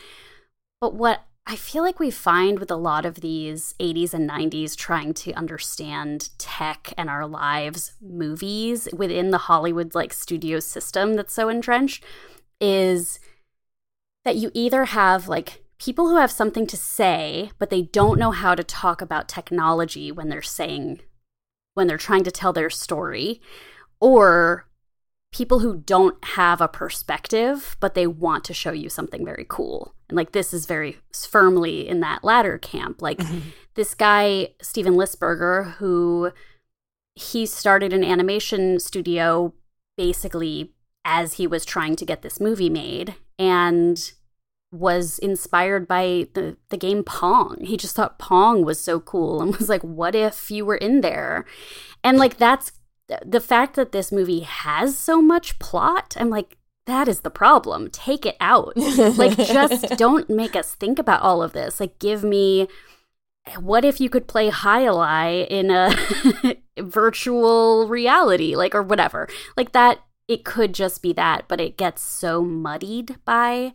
[0.81, 4.77] But what I feel like we find with a lot of these 80s and 90s
[4.77, 11.35] trying to understand tech and our lives movies within the Hollywood like studio system that's
[11.35, 12.05] so entrenched
[12.61, 13.19] is
[14.25, 18.31] that you either have like people who have something to say, but they don't know
[18.31, 21.01] how to talk about technology when they're saying,
[21.75, 23.41] when they're trying to tell their story,
[24.01, 24.67] or
[25.33, 29.95] people who don't have a perspective, but they want to show you something very cool.
[30.09, 33.01] And like this is very firmly in that latter camp.
[33.01, 33.49] Like mm-hmm.
[33.75, 36.33] this guy, Steven Lisberger, who
[37.15, 39.55] he started an animation studio
[39.97, 40.73] basically
[41.05, 44.13] as he was trying to get this movie made and
[44.73, 47.59] was inspired by the, the game Pong.
[47.61, 51.03] He just thought Pong was so cool and was like, what if you were in
[51.03, 51.45] there?
[52.03, 52.73] And like, that's
[53.25, 56.17] the fact that this movie has so much plot.
[56.19, 57.91] I'm like, that is the problem.
[57.91, 58.77] Take it out.
[58.77, 61.79] like, just don't make us think about all of this.
[61.79, 62.67] Like, give me
[63.59, 69.29] what if you could play Jai-Alai in a virtual reality, like, or whatever?
[69.57, 70.01] Like, that
[70.33, 73.75] it could just be that, but it gets so muddied by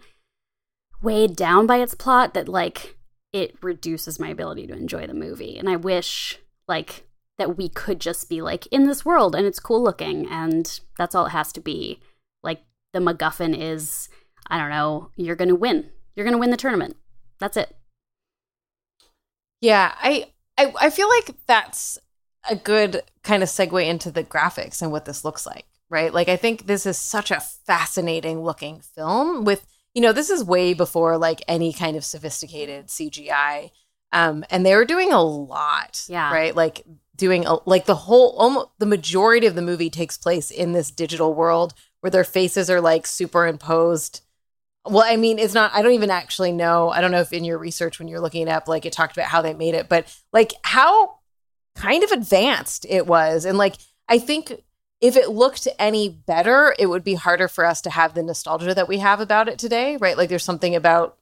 [1.04, 2.98] weighed down by its plot that like
[3.32, 5.60] it reduces my ability to enjoy the movie.
[5.60, 7.06] And I wish like
[7.38, 11.14] that we could just be like in this world and it's cool looking and that's
[11.14, 12.00] all it has to be.
[12.42, 14.10] Like the MacGuffin is,
[14.48, 15.92] I don't know, you're gonna win.
[16.16, 16.96] You're gonna win the tournament.
[17.40, 17.76] That's it.
[19.62, 22.00] Yeah, I I, I feel like that's
[22.50, 26.14] a good kind of segue into the graphics and what this looks like right?
[26.14, 30.44] Like I think this is such a fascinating looking film with you know, this is
[30.44, 33.72] way before like any kind of sophisticated CGI.
[34.14, 36.56] Um, and they were doing a lot, yeah, right?
[36.56, 36.84] Like
[37.16, 40.92] doing a, like the whole almost the majority of the movie takes place in this
[40.92, 44.22] digital world where their faces are like superimposed.
[44.86, 45.74] Well, I mean, it's not.
[45.74, 46.90] I don't even actually know.
[46.90, 49.18] I don't know if in your research when you're looking it up, like it talked
[49.18, 51.16] about how they made it, but like how
[51.76, 54.54] kind of advanced it was, and like I think
[55.00, 58.74] if it looked any better, it would be harder for us to have the nostalgia
[58.74, 60.18] that we have about it today, right?
[60.18, 61.18] Like there's something about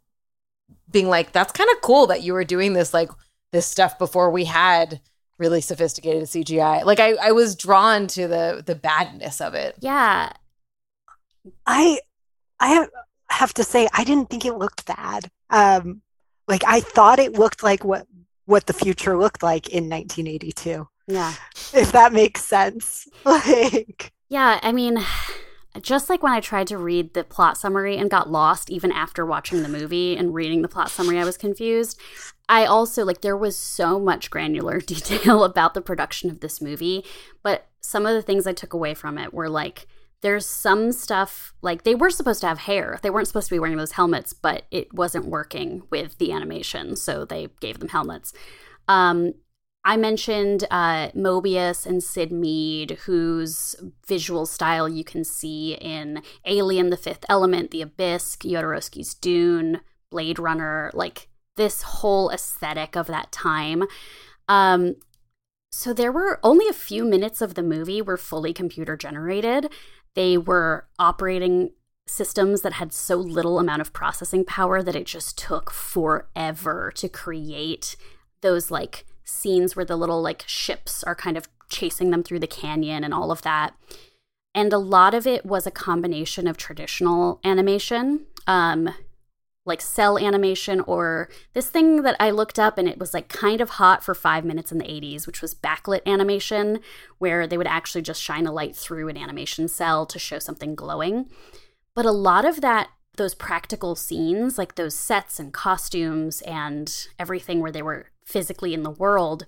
[0.90, 3.10] being like, that's kind of cool that you were doing this, like
[3.52, 5.02] this stuff before we had
[5.38, 6.86] really sophisticated CGI.
[6.86, 9.76] Like I, I was drawn to the the badness of it.
[9.80, 10.32] Yeah.
[11.66, 12.00] I
[12.60, 12.88] I
[13.30, 15.30] have to say I didn't think it looked bad.
[15.50, 16.02] Um
[16.48, 18.08] like I thought it looked like what
[18.46, 20.88] what the future looked like in 1982.
[21.08, 21.34] Yeah.
[21.74, 23.08] If that makes sense.
[23.26, 25.04] Like Yeah, I mean
[25.82, 29.26] just like when I tried to read the plot summary and got lost even after
[29.26, 32.00] watching the movie and reading the plot summary, I was confused.
[32.48, 37.04] I also like there was so much granular detail about the production of this movie,
[37.44, 39.88] but some of the things I took away from it were like
[40.22, 43.00] there's some stuff like they were supposed to have hair.
[43.04, 46.96] They weren't supposed to be wearing those helmets, but it wasn't working with the animation,
[46.96, 48.34] so they gave them helmets.
[48.88, 49.34] Um,
[49.88, 53.76] I mentioned uh, Moebius and Syd Mead, whose
[54.08, 60.40] visual style you can see in Alien, The Fifth Element, The Abyss, Jodorowsky's Dune, Blade
[60.40, 63.84] Runner, like this whole aesthetic of that time.
[64.48, 64.96] Um,
[65.72, 69.72] so there were only a few minutes of the movie were fully computer generated.
[70.16, 71.72] They were operating
[72.08, 77.08] systems that had so little amount of processing power that it just took forever to
[77.08, 77.96] create
[78.42, 82.48] those like scenes where the little like ships are kind of chasing them through the
[82.48, 83.76] canyon and all of that.
[84.54, 88.94] And a lot of it was a combination of traditional animation, um,
[89.66, 93.60] like cell animation, or this thing that I looked up and it was like kind
[93.60, 96.80] of hot for five minutes in the 80s, which was backlit animation,
[97.18, 100.76] where they would actually just shine a light through an animation cell to show something
[100.76, 101.30] glowing.
[101.94, 107.62] But a lot of that those practical scenes, like those sets and costumes and everything
[107.62, 109.46] where they were physically in the world,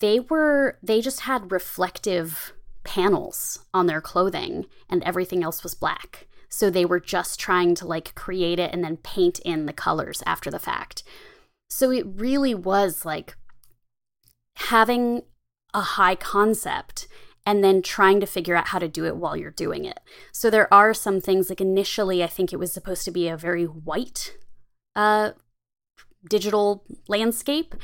[0.00, 2.52] they were they just had reflective
[2.84, 6.26] panels on their clothing and everything else was black.
[6.48, 10.22] So they were just trying to like create it and then paint in the colors
[10.24, 11.02] after the fact.
[11.68, 13.36] So it really was like
[14.56, 15.22] having
[15.74, 17.08] a high concept
[17.44, 19.98] and then trying to figure out how to do it while you're doing it.
[20.32, 23.36] So there are some things like initially I think it was supposed to be a
[23.36, 24.36] very white
[24.94, 25.32] uh
[26.28, 27.74] digital landscape,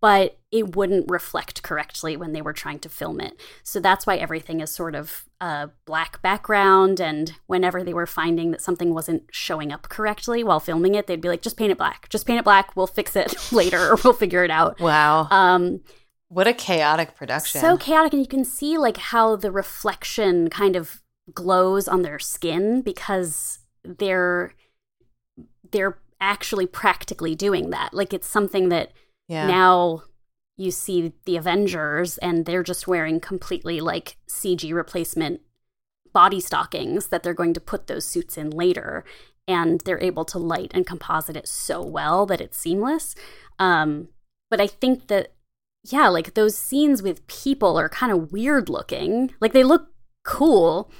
[0.00, 3.38] but it wouldn't reflect correctly when they were trying to film it.
[3.62, 7.00] So that's why everything is sort of a black background.
[7.00, 11.20] And whenever they were finding that something wasn't showing up correctly while filming it, they'd
[11.20, 12.08] be like, just paint it black.
[12.08, 12.74] Just paint it black.
[12.74, 14.80] We'll fix it later or we'll figure it out.
[14.80, 15.28] Wow.
[15.30, 15.80] Um,
[16.28, 17.60] what a chaotic production.
[17.60, 18.14] So chaotic.
[18.14, 21.02] And you can see like how the reflection kind of
[21.34, 24.54] glows on their skin because they're
[25.70, 27.94] they're actually practically doing that.
[27.94, 28.92] Like it's something that
[29.28, 29.46] yeah.
[29.46, 30.02] now
[30.56, 35.40] you see the Avengers and they're just wearing completely like CG replacement
[36.12, 39.04] body stockings that they're going to put those suits in later.
[39.48, 43.14] And they're able to light and composite it so well that it's seamless.
[43.58, 44.08] Um,
[44.50, 45.32] but I think that,
[45.82, 49.32] yeah, like those scenes with people are kind of weird looking.
[49.40, 49.88] Like they look
[50.24, 50.90] cool,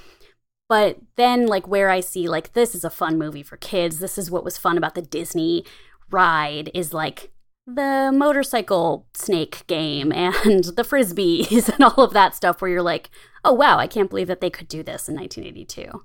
[0.70, 4.16] but then, like, where I see, like, this is a fun movie for kids, this
[4.16, 5.64] is what was fun about the Disney
[6.12, 7.32] ride, is like
[7.66, 13.10] the motorcycle snake game and the frisbees and all of that stuff, where you're like,
[13.44, 16.04] oh, wow, I can't believe that they could do this in 1982.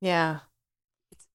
[0.00, 0.38] Yeah.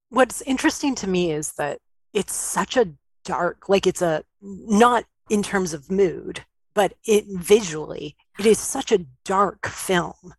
[0.09, 1.77] What's interesting to me is that
[2.11, 2.93] it's such a
[3.23, 6.43] dark, like, it's a not in terms of mood,
[6.73, 10.33] but it visually, it is such a dark film.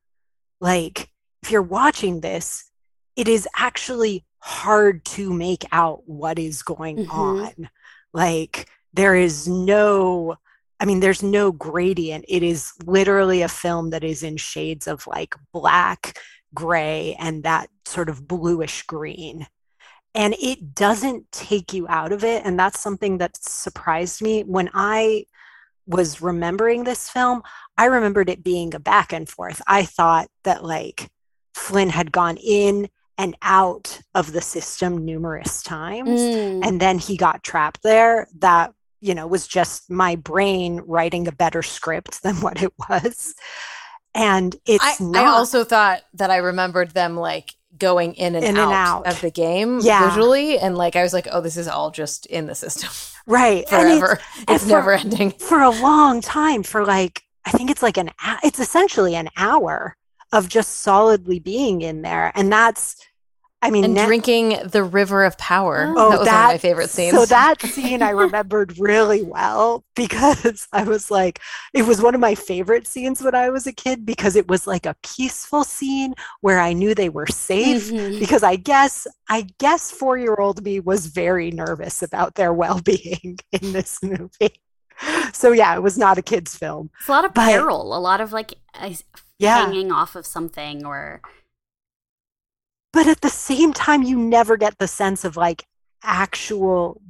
[0.61, 1.10] Like,
[1.43, 2.71] if you're watching this,
[3.17, 7.11] it is actually hard to make out what is going mm-hmm.
[7.11, 7.71] on.
[8.13, 10.37] Like there is no,
[10.79, 12.25] I mean, there's no gradient.
[12.29, 16.19] It is literally a film that is in shades of like black,
[16.55, 19.47] gray, and that sort of bluish green.
[20.15, 22.45] And it doesn't take you out of it.
[22.45, 25.27] And that's something that surprised me when I
[25.87, 27.43] was remembering this film.
[27.77, 29.63] I remembered it being a back and forth.
[29.67, 31.11] I thought that like
[31.61, 36.67] Flynn had gone in and out of the system numerous times mm.
[36.67, 38.27] and then he got trapped there.
[38.39, 43.35] That you know was just my brain writing a better script than what it was.
[44.15, 48.45] And it's I, not, I also thought that i remembered them like going in and,
[48.45, 50.09] in out, and out, of the game yeah.
[50.09, 52.91] visually and like i was like oh this is all just in the system.
[53.27, 54.19] Right forever.
[54.39, 55.31] it's, it's for, never ending.
[55.31, 58.11] for a long time for like i think it's like an
[58.43, 59.97] it's essentially an hour
[60.33, 62.97] of just solidly being in there and that's
[63.63, 65.93] I mean, and na- drinking the river of power.
[65.95, 67.15] Oh, that was one of my favorite scenes.
[67.15, 71.41] So that scene I remembered really well because I was like,
[71.75, 74.67] it was one of my favorite scenes when I was a kid because it was
[74.67, 77.91] like a peaceful scene where I knew they were safe.
[77.91, 78.19] Mhm.
[78.19, 82.81] Because I guess, I guess four year old me was very nervous about their well
[82.81, 84.59] being in this movie.
[85.35, 86.89] So yeah, it was not a kid's film.
[87.01, 88.55] It's a lot of But- peril, a lot of like
[89.41, 89.65] Yeah.
[89.65, 91.23] hanging off of something or
[92.93, 95.65] but at the same time you never get the sense of like
[96.03, 97.01] actual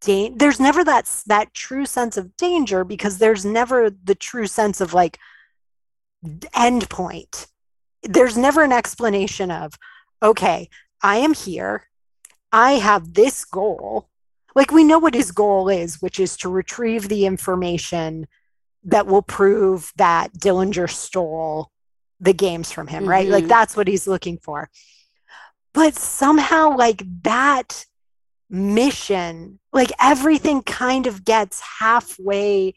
[0.00, 4.80] danger there's never that that true sense of danger because there's never the true sense
[4.80, 5.18] of like
[6.54, 7.46] end point.
[8.02, 9.74] There's never an explanation of
[10.22, 10.68] okay
[11.02, 11.88] i am here.
[12.52, 14.08] I have this goal.
[14.54, 18.28] Like we know what his goal is which is to retrieve the information
[18.84, 21.71] that will prove that dillinger stole
[22.22, 23.28] the games from him right?
[23.28, 23.48] Like Mhm.
[23.48, 24.70] that's what he's looking for.
[25.74, 27.84] But somehow like that
[28.48, 32.74] mission like everything kind of gets halfway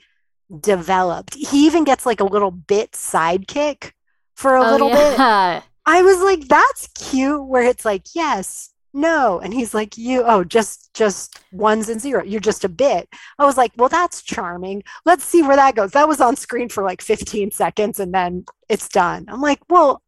[0.62, 1.36] developed.
[1.36, 3.92] He even gets like a little bit sidekick
[4.36, 5.20] for a Oh, little bit.
[5.88, 9.40] i was like that's cute where it's like yes no.
[9.40, 13.10] And he's like you oh just just ones and zero you're just a bit.
[13.38, 14.84] I was like well that's charming.
[15.06, 15.92] Let's see where that goes.
[15.92, 19.26] That was on screen for like 15 seconds and then it's done.
[19.28, 20.02] I'm like well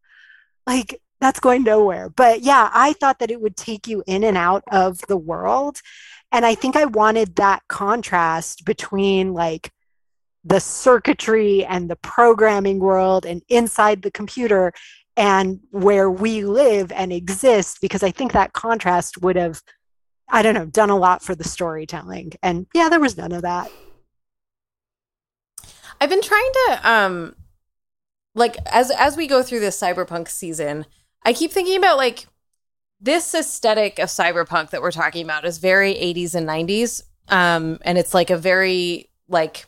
[0.66, 2.10] like that's going nowhere.
[2.10, 5.82] But yeah, I thought that it would take you in and out of the world.
[6.32, 9.72] And I think I wanted that contrast between like
[10.44, 14.72] the circuitry and the programming world and inside the computer
[15.18, 19.64] and where we live and exist, because I think that contrast would have,
[20.30, 22.34] I don't know, done a lot for the storytelling.
[22.44, 23.70] And yeah, there was none of that.
[26.00, 27.36] I've been trying to um
[28.36, 30.86] like as as we go through this cyberpunk season,
[31.24, 32.28] I keep thinking about like
[33.02, 37.02] this aesthetic of cyberpunk that we're talking about is very 80s and 90s.
[37.30, 39.66] Um and it's like a very like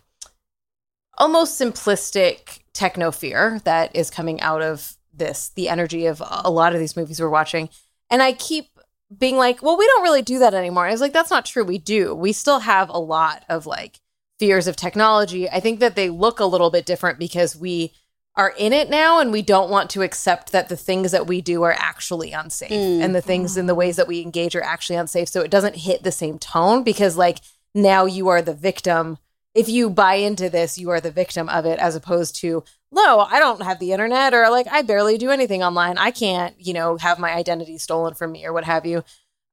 [1.17, 6.73] almost simplistic techno fear that is coming out of this, the energy of a lot
[6.73, 7.69] of these movies we're watching.
[8.09, 8.67] And I keep
[9.15, 10.87] being like, well, we don't really do that anymore.
[10.87, 11.63] I was like, that's not true.
[11.63, 12.13] We do.
[12.15, 13.99] We still have a lot of like
[14.39, 15.49] fears of technology.
[15.49, 17.93] I think that they look a little bit different because we
[18.35, 21.41] are in it now and we don't want to accept that the things that we
[21.41, 23.01] do are actually unsafe Mm.
[23.01, 25.27] and the things and the ways that we engage are actually unsafe.
[25.27, 27.39] So it doesn't hit the same tone because like
[27.75, 29.17] now you are the victim.
[29.55, 33.19] If you buy into this, you are the victim of it as opposed to, no,
[33.19, 35.97] I don't have the internet or like I barely do anything online.
[35.97, 39.03] I can't, you know, have my identity stolen from me or what have you.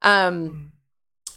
[0.03, 0.73] Um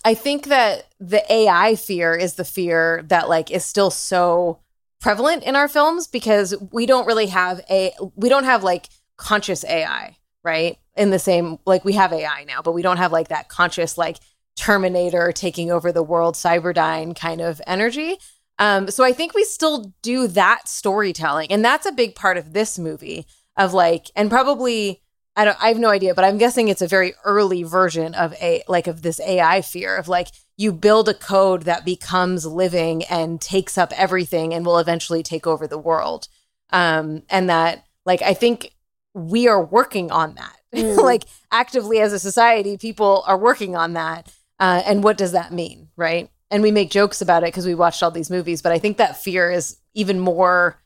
[0.05, 4.60] I think that the AI fear is the fear that like is still so
[5.01, 9.66] prevalent in our films because we don't really have a we don't have like conscious
[9.66, 10.78] AI, right?
[10.95, 13.97] In the same like we have AI now, but we don't have like that conscious
[13.97, 14.18] like
[14.55, 18.18] Terminator taking over the world, Cyberdyne kind of energy.
[18.60, 22.53] Um, so I think we still do that storytelling, and that's a big part of
[22.53, 23.26] this movie.
[23.57, 25.01] Of like, and probably
[25.36, 28.34] I don't, I have no idea, but I'm guessing it's a very early version of
[28.41, 33.03] a like of this AI fear of like you build a code that becomes living
[33.05, 36.28] and takes up everything and will eventually take over the world.
[36.72, 38.74] Um, and that like I think
[39.14, 40.55] we are working on that.
[40.72, 40.97] Mm.
[40.97, 44.32] like actively as a society, people are working on that.
[44.60, 46.30] Uh, and what does that mean, right?
[46.52, 48.97] And we make jokes about it because we watched all these movies, but I think
[48.97, 50.82] that fear is even more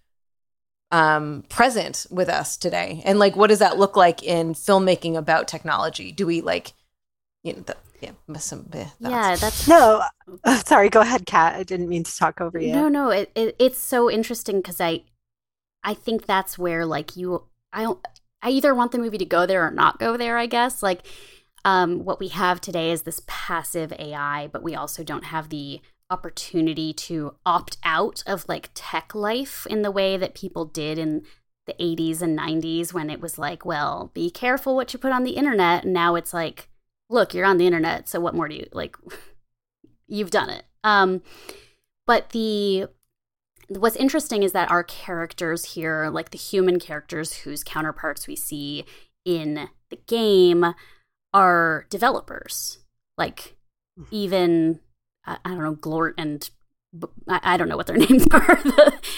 [0.92, 3.02] um, present with us today.
[3.06, 6.12] And like, what does that look like in filmmaking about technology?
[6.12, 6.74] Do we like,
[7.44, 8.92] you know, the, yeah, some thoughts.
[9.00, 10.04] Yeah, that's No,
[10.44, 11.56] uh, sorry, go ahead, Kat.
[11.56, 12.74] I didn't mean to talk over you.
[12.74, 15.04] No, no, it, it it's so interesting because I,
[15.84, 18.06] I think that's where like you, I don't,
[18.42, 20.38] I either want the movie to go there or not go there.
[20.38, 21.06] I guess like,
[21.66, 25.82] um, what we have today is this passive AI, but we also don't have the
[26.10, 31.24] opportunity to opt out of like tech life in the way that people did in
[31.66, 35.24] the 80s and 90s when it was like, well, be careful what you put on
[35.24, 35.86] the internet.
[35.86, 36.70] And now it's like,
[37.10, 38.98] look, you're on the internet, so what more do you like?
[40.08, 40.66] You've done it.
[40.84, 41.22] Um,
[42.06, 42.88] but the
[43.70, 48.86] what's interesting is that our characters here, like the human characters whose counterparts we see
[49.26, 50.76] in the game,
[51.34, 52.80] are developers.
[53.18, 53.56] Like
[53.98, 54.04] hmm.
[54.12, 54.80] even
[55.26, 56.50] I, I don't know, Glort and
[57.28, 58.62] I, I don't know what their names are.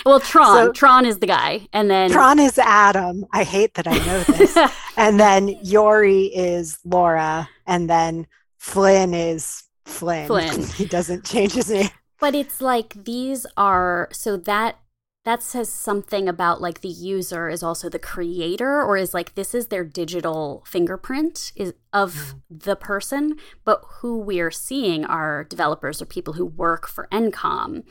[0.05, 0.68] well, Tron.
[0.68, 3.26] So- Tron is the guy, and then Tron is Adam.
[3.32, 4.57] I hate that I know this.
[4.97, 10.28] and then Yori is Laura, and then Flynn is Flynn.
[10.28, 10.63] Flynn.
[10.76, 11.89] he doesn't change his name.
[12.20, 14.80] But it's like these are so that
[15.26, 19.53] that says something about like the user is also the creator or is like this
[19.53, 22.41] is their digital fingerprint is of mm.
[22.49, 27.84] the person but who we're seeing are developers or people who work for encom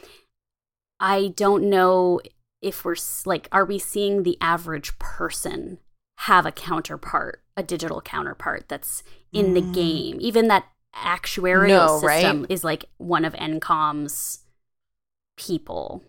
[1.01, 2.21] i don't know
[2.63, 5.79] if we're like are we seeing the average person
[6.19, 9.55] have a counterpart a digital counterpart that's in mm.
[9.55, 10.65] the game even that
[10.95, 12.51] actuarial no, system right?
[12.51, 14.45] is like one of encom's
[15.37, 16.05] people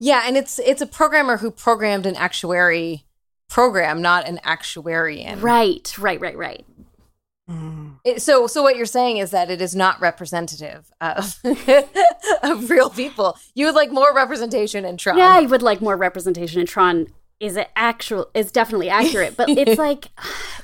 [0.00, 3.04] yeah, and it's it's a programmer who programmed an actuary
[3.48, 5.42] program, not an actuarian.
[5.42, 6.66] Right, right, right, right.
[7.48, 7.98] Mm.
[8.04, 11.38] It, so, so what you're saying is that it is not representative of
[12.42, 13.36] of real people.
[13.54, 15.18] You would like more representation in Tron.
[15.18, 17.08] Yeah, I would like more representation in Tron
[17.40, 20.06] is it actual is definitely accurate but it's like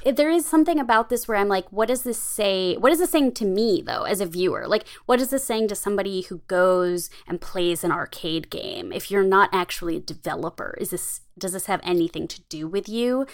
[0.05, 3.11] there is something about this where i'm like what does this say what is this
[3.11, 4.66] saying to me though as a viewer?
[4.66, 8.92] Like what is this saying to somebody who goes and plays an arcade game?
[8.92, 12.88] If you're not actually a developer is this does this have anything to do with
[12.88, 13.26] you?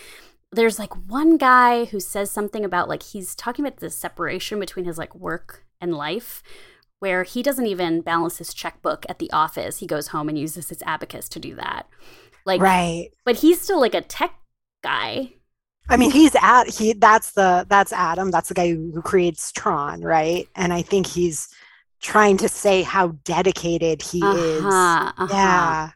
[0.52, 4.84] There's like one guy who says something about like he's talking about the separation between
[4.84, 6.42] his like work and life
[6.98, 9.78] where he doesn't even balance his checkbook at the office.
[9.78, 11.88] He goes home and uses his abacus to do that.
[12.46, 13.10] Like right.
[13.24, 14.32] But he's still like a tech
[14.82, 15.34] guy.
[15.88, 16.92] I mean, he's at he.
[16.92, 18.30] That's the that's Adam.
[18.30, 20.48] That's the guy who, who creates Tron, right?
[20.56, 21.48] And I think he's
[22.00, 24.64] trying to say how dedicated he uh-huh, is.
[24.64, 25.26] Uh-huh.
[25.30, 25.90] Yeah.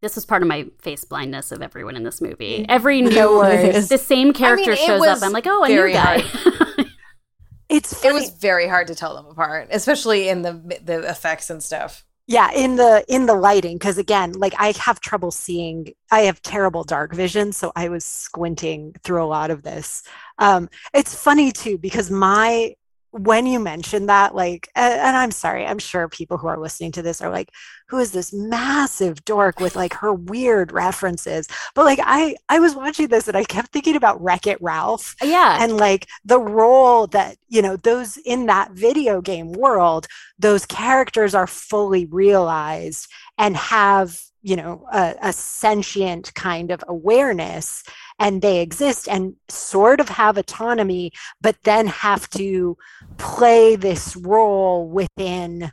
[0.00, 2.64] This was part of my face blindness of everyone in this movie.
[2.68, 3.42] Every new no
[3.82, 5.22] the same character I mean, shows up.
[5.22, 6.16] I'm like, oh, a new guy.
[7.68, 8.10] it's funny.
[8.10, 12.04] it was very hard to tell them apart, especially in the the effects and stuff
[12.28, 16.40] yeah in the in the lighting because again like i have trouble seeing i have
[16.42, 20.04] terrible dark vision so i was squinting through a lot of this.
[20.38, 22.74] Um it's funny too because my
[23.18, 27.02] when you mentioned that, like, and I'm sorry, I'm sure people who are listening to
[27.02, 27.50] this are like,
[27.88, 31.48] who is this massive dork with like her weird references?
[31.74, 35.14] But like, I I was watching this and I kept thinking about Wreck It Ralph,
[35.22, 40.06] uh, yeah, and like the role that you know those in that video game world,
[40.38, 43.08] those characters are fully realized
[43.38, 47.82] and have you know a, a sentient kind of awareness
[48.18, 52.76] and they exist and sort of have autonomy, but then have to
[53.16, 55.72] play this role within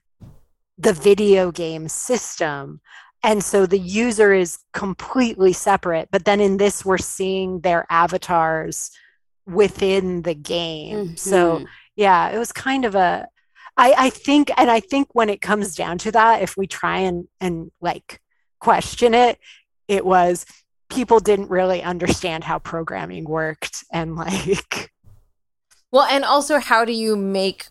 [0.78, 2.82] the video game system.
[3.24, 6.10] And so the user is completely separate.
[6.12, 8.92] But then in this, we're seeing their avatars
[9.48, 10.98] within the game.
[10.98, 11.16] Mm-hmm.
[11.16, 13.28] So, yeah, it was kind of a.
[13.78, 17.00] I, I think, and I think when it comes down to that, if we try
[17.00, 18.22] and and like
[18.66, 19.38] question it,
[19.88, 20.44] it was
[20.90, 24.92] people didn't really understand how programming worked and like
[25.92, 27.68] well and also how do you make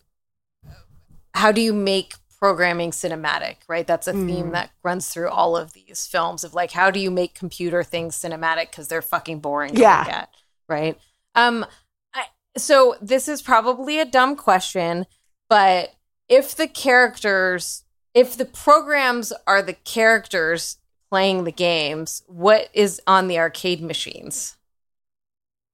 [1.34, 4.26] how do you make programming cinematic right that's a mm.
[4.26, 7.82] theme that runs through all of these films of like how do you make computer
[7.82, 9.98] things cinematic because they're fucking boring to yeah.
[9.98, 10.28] look at
[10.68, 10.98] right
[11.34, 11.66] um
[12.14, 12.26] I,
[12.56, 15.06] so this is probably a dumb question
[15.48, 15.94] but
[16.28, 17.82] if the characters
[18.14, 20.76] if the programs are the characters
[21.14, 24.56] playing the games, what is on the arcade machines?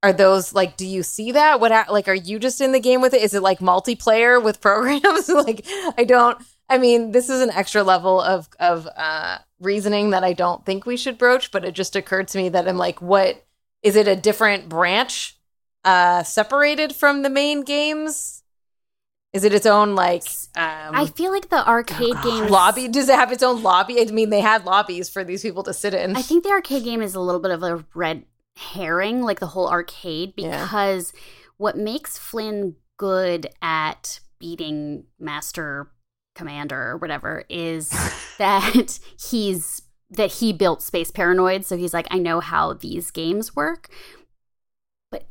[0.03, 1.61] Are those like do you see that?
[1.61, 3.23] What like are you just in the game with it?
[3.23, 5.29] Is it like multiplayer with programs?
[5.47, 5.65] like
[5.97, 6.37] I don't
[6.69, 10.85] I mean, this is an extra level of of uh reasoning that I don't think
[10.85, 13.43] we should broach, but it just occurred to me that I'm like, what
[13.83, 15.39] is it a different branch
[15.87, 18.40] uh separated from the main games?
[19.33, 20.25] Is it its own like?
[20.57, 22.89] Um, I feel like the arcade oh game lobby.
[22.89, 24.01] Does it have its own lobby?
[24.01, 26.17] I mean, they had lobbies for these people to sit in.
[26.17, 28.25] I think the arcade game is a little bit of a red
[28.57, 31.21] herring, like the whole arcade, because yeah.
[31.59, 35.93] what makes Flynn good at beating Master
[36.35, 37.91] Commander or whatever is
[38.39, 38.99] that
[39.31, 41.65] he's that he built Space Paranoid.
[41.65, 43.91] So he's like, I know how these games work,
[45.09, 45.29] but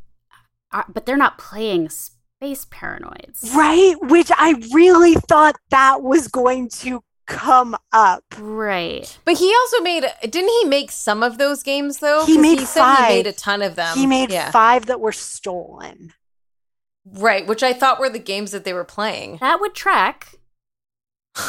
[0.72, 1.90] uh, but they're not playing.
[1.90, 3.54] Space space paranoids.
[3.54, 3.96] Right?
[4.02, 8.24] Which I really thought that was going to come up.
[8.40, 9.20] Right.
[9.26, 12.26] But he also made didn't he make some of those games though?
[12.26, 13.10] He made he five.
[13.10, 13.98] he made a ton of them.
[13.98, 14.52] He made yeah.
[14.52, 16.14] five that were stolen.
[17.06, 19.38] Right, which I thought were the games that they were playing.
[19.42, 20.36] That would track.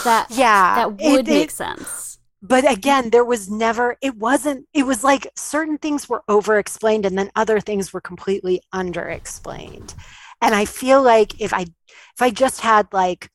[0.04, 2.18] That yeah, that would it, make it, sense.
[2.42, 7.06] But again, there was never it wasn't it was like certain things were over explained
[7.06, 9.94] and then other things were completely under explained.
[10.40, 13.30] And I feel like if I if I just had like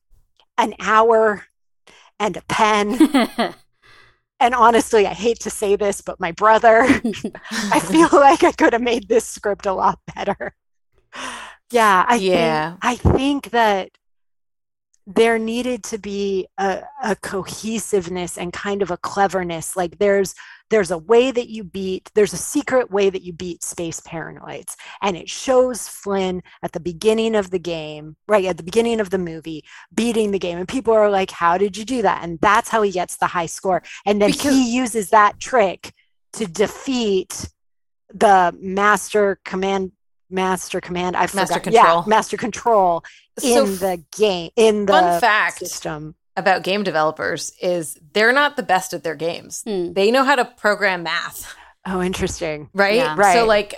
[0.58, 1.44] an hour
[2.18, 2.98] and a pen
[4.40, 6.82] and honestly, I hate to say this, but my brother,
[7.50, 10.54] I feel like I could have made this script a lot better.
[11.70, 12.70] Yeah, I yeah.
[12.72, 13.90] think I think that
[15.06, 19.76] there needed to be a, a cohesiveness and kind of a cleverness.
[19.76, 20.34] Like there's
[20.68, 24.74] there's a way that you beat there's a secret way that you beat space paranoids.
[25.00, 29.10] And it shows flynn at the beginning of the game right at the beginning of
[29.10, 30.58] the movie beating the game.
[30.58, 32.24] And people are like how did you do that?
[32.24, 33.82] And that's how he gets the high score.
[34.04, 35.92] And then because- he uses that trick
[36.32, 37.48] to defeat
[38.12, 39.92] the master command
[40.30, 41.16] master command.
[41.16, 41.62] I master forgot.
[41.64, 41.96] control.
[41.98, 43.04] Yeah master control
[43.42, 46.14] in so the game in the fun fact system.
[46.36, 49.62] about game developers is they're not the best at their games.
[49.66, 49.92] Hmm.
[49.92, 51.54] they know how to program math.
[51.84, 52.68] Oh interesting.
[52.74, 52.96] Right?
[52.96, 53.14] Yeah.
[53.16, 53.34] Right.
[53.34, 53.74] so like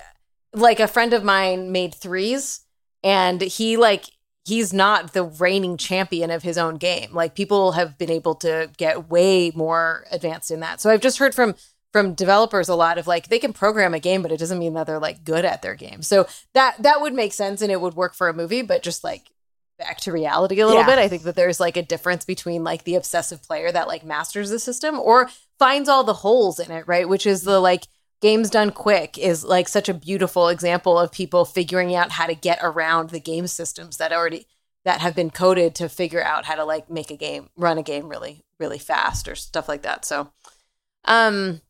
[0.54, 2.60] like a friend of mine made threes
[3.04, 4.04] and he like
[4.44, 7.10] he's not the reigning champion of his own game.
[7.12, 10.80] Like people have been able to get way more advanced in that.
[10.80, 11.54] So i've just heard from
[11.92, 14.74] from developers a lot of like they can program a game but it doesn't mean
[14.74, 16.02] that they're like good at their game.
[16.02, 19.02] So that that would make sense and it would work for a movie but just
[19.04, 19.30] like
[19.78, 20.86] back to reality a little Yeah.
[20.86, 24.04] bit i think that there's like a difference between like the obsessive player that like
[24.04, 27.08] masters the system or finds all the holes in it right?
[27.08, 27.84] Which is the like
[28.20, 32.34] games done quick is like such a beautiful example of people figuring out how to
[32.34, 34.46] get around the game systems that already
[34.84, 37.82] that have been coded to figure out how to like make a game run a
[37.84, 40.04] game really really fast or stuff like that.
[40.04, 40.32] So
[41.04, 41.60] um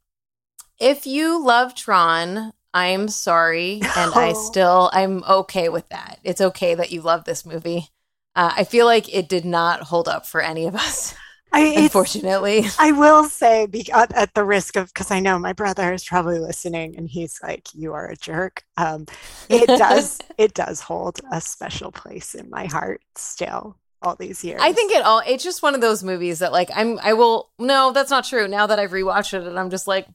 [0.79, 6.74] if you love tron i'm sorry and i still i'm okay with that it's okay
[6.74, 7.89] that you love this movie
[8.37, 11.14] uh, i feel like it did not hold up for any of us
[11.53, 15.53] I, unfortunately I will say, be, at, at the risk of, because I know my
[15.53, 19.07] brother is probably listening, and he's like, "You are a jerk." Um,
[19.49, 23.76] it does, it does hold a special place in my heart still.
[24.01, 25.22] All these years, I think it all.
[25.26, 27.01] It's just one of those movies that, like, I'm.
[27.01, 27.51] I will.
[27.59, 28.47] No, that's not true.
[28.47, 30.07] Now that I've rewatched it, and I'm just like,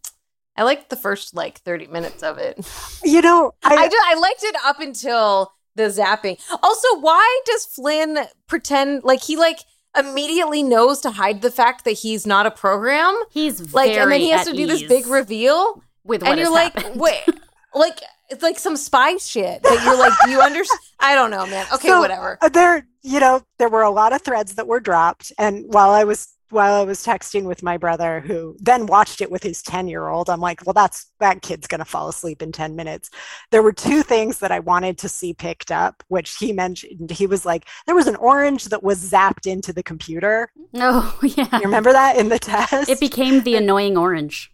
[0.56, 2.58] I liked the first like 30 minutes of it.
[3.04, 6.40] you know, I, I just, I liked it up until the zapping.
[6.62, 9.60] Also, why does Flynn pretend like he like
[9.98, 13.18] immediately knows to hide the fact that he's not a program?
[13.32, 16.40] He's Like, very and then he has to do this big reveal, with what and
[16.40, 17.00] you're like, happened.
[17.00, 17.24] wait,
[17.74, 18.00] like
[18.30, 20.80] it's like some spy shit that you're like, do you understand?
[21.00, 21.66] I don't know, man.
[21.74, 22.38] Okay, So, whatever.
[22.42, 25.90] uh, there, you know, there were a lot of threads that were dropped, and while
[25.92, 29.62] I was while I was texting with my brother, who then watched it with his
[29.62, 33.10] ten year old, I'm like, well, that's that kid's gonna fall asleep in ten minutes.
[33.52, 37.12] There were two things that I wanted to see picked up, which he mentioned.
[37.12, 40.52] He was like, there was an orange that was zapped into the computer.
[40.76, 42.90] oh yeah You remember that in the test?
[42.90, 44.52] it became the annoying orange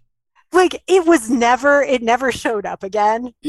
[0.52, 3.34] like it was never it never showed up again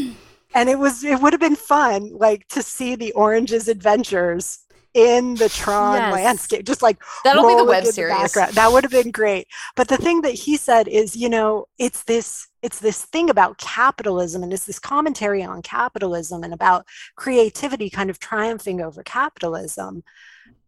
[0.55, 4.59] and it was it would have been fun like to see the orange's adventures
[4.95, 6.13] in the tron Yes.
[6.13, 8.13] landscape just like That'll be the web the series.
[8.13, 8.55] background.
[8.55, 12.03] that would have been great but the thing that he said is you know it's
[12.05, 16.85] this it's this thing about capitalism and it's this commentary on capitalism and about
[17.17, 20.03] creativity kind of triumphing over capitalism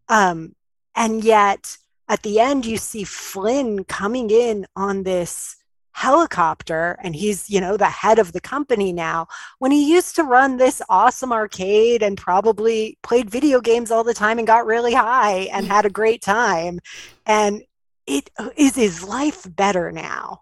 [0.09, 0.55] um
[0.95, 5.57] and yet at the end you see flynn coming in on this
[5.93, 9.27] helicopter and he's you know the head of the company now
[9.59, 14.13] when he used to run this awesome arcade and probably played video games all the
[14.13, 16.79] time and got really high and had a great time.
[17.25, 17.61] And
[18.07, 20.41] it uh, is his life better now?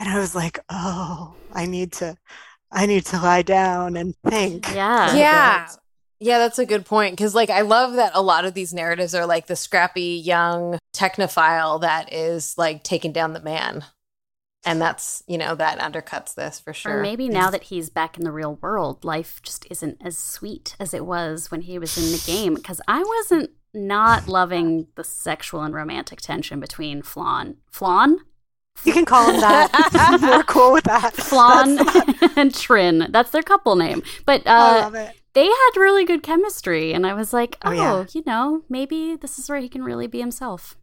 [0.00, 2.16] And i was like oh i need to
[2.70, 4.72] i need to lie down and think.
[4.74, 5.14] Yeah.
[5.16, 5.68] yeah.
[6.20, 9.14] yeah that's a good point because like i love that a lot of these narratives
[9.14, 13.84] are like the scrappy young technophile that is like taking down the man
[14.64, 18.18] and that's you know that undercuts this for sure Or maybe now that he's back
[18.18, 21.96] in the real world, life just isn't as sweet as it was when he was
[21.96, 22.54] in the game.
[22.54, 28.18] Because I wasn't not loving the sexual and romantic tension between Flan, Flan,
[28.84, 33.08] you can call him that we're cool with that Flan, That's- and Trin.
[33.10, 34.02] That's their couple name.
[34.24, 37.70] But i uh, love it they had really good chemistry, and I was like, oh,
[37.70, 38.06] Oh, yeah.
[38.12, 40.76] you know, maybe this is where he can really be himself.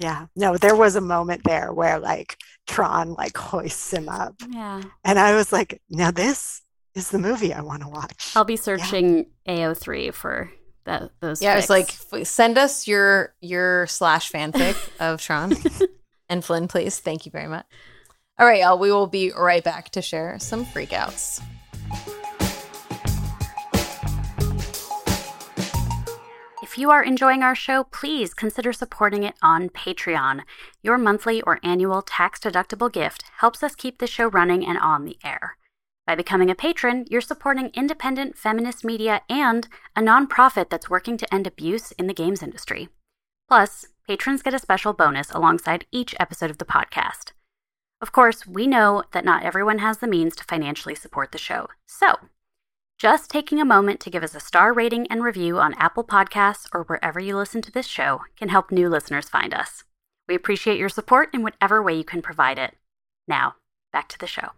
[0.00, 2.36] Yeah, no, there was a moment there where like
[2.66, 6.62] Tron like hoists him up, Yeah, and I was like, now this
[6.94, 8.32] is the movie I want to watch.
[8.34, 10.50] I'll be searching AO3 for
[10.84, 11.10] that.
[11.20, 11.42] Those.
[11.42, 11.70] yeah it's fics.
[11.70, 15.52] like f- send us your your slash fanfic of tron
[16.30, 17.66] and flynn please thank you very much
[18.38, 21.42] all right y'all we will be right back to share some freakouts
[26.80, 30.40] you are enjoying our show, please consider supporting it on Patreon.
[30.82, 35.04] Your monthly or annual tax deductible gift helps us keep the show running and on
[35.04, 35.58] the air.
[36.06, 41.34] By becoming a patron, you're supporting independent feminist media and a nonprofit that's working to
[41.34, 42.88] end abuse in the games industry.
[43.46, 47.32] Plus, patrons get a special bonus alongside each episode of the podcast.
[48.00, 51.68] Of course, we know that not everyone has the means to financially support the show.
[51.86, 52.14] So,
[53.00, 56.68] Just taking a moment to give us a star rating and review on Apple Podcasts
[56.74, 59.84] or wherever you listen to this show can help new listeners find us.
[60.28, 62.76] We appreciate your support in whatever way you can provide it.
[63.26, 63.54] Now,
[63.90, 64.50] back to the show.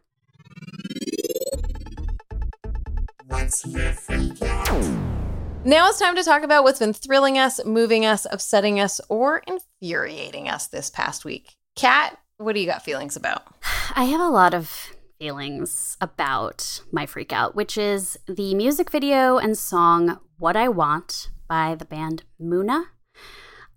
[5.65, 9.45] Now it's time to talk about what's been thrilling us, moving us, upsetting us, or
[9.47, 11.55] infuriating us this past week.
[11.77, 13.45] Kat, what do you got feelings about?
[13.95, 14.91] I have a lot of
[15.23, 21.31] feelings about my freak out, which is the music video and song What I Want
[21.47, 22.87] by the band Muna.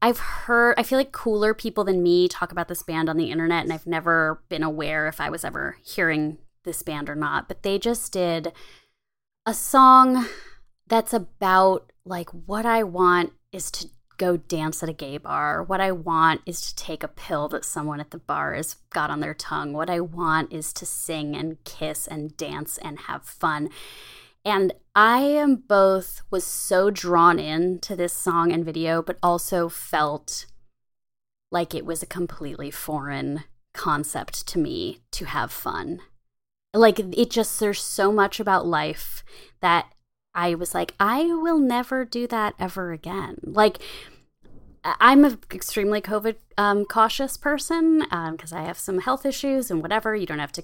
[0.01, 3.29] I've heard, I feel like cooler people than me talk about this band on the
[3.29, 7.47] internet, and I've never been aware if I was ever hearing this band or not.
[7.47, 8.51] But they just did
[9.45, 10.25] a song
[10.87, 15.63] that's about like what I want is to go dance at a gay bar.
[15.63, 19.09] What I want is to take a pill that someone at the bar has got
[19.09, 19.73] on their tongue.
[19.73, 23.69] What I want is to sing and kiss and dance and have fun.
[24.43, 29.69] And I am both was so drawn in to this song and video, but also
[29.69, 30.45] felt
[31.51, 33.43] like it was a completely foreign
[33.73, 36.01] concept to me to have fun.
[36.73, 39.23] Like it just there's so much about life
[39.61, 39.87] that
[40.35, 43.37] I was like, I will never do that ever again.
[43.43, 43.79] Like,
[44.83, 49.81] I'm an extremely COVID um, cautious person because um, I have some health issues and
[49.81, 50.15] whatever.
[50.15, 50.63] You don't have to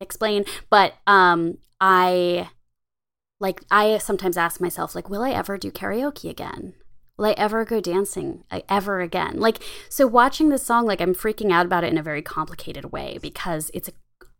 [0.00, 2.50] explain, but um, I
[3.40, 6.74] like I sometimes ask myself, like, will I ever do karaoke again?
[7.16, 9.40] Will I ever go dancing ever again?
[9.40, 12.92] Like, so watching this song, like, I'm freaking out about it in a very complicated
[12.92, 13.94] way because it's an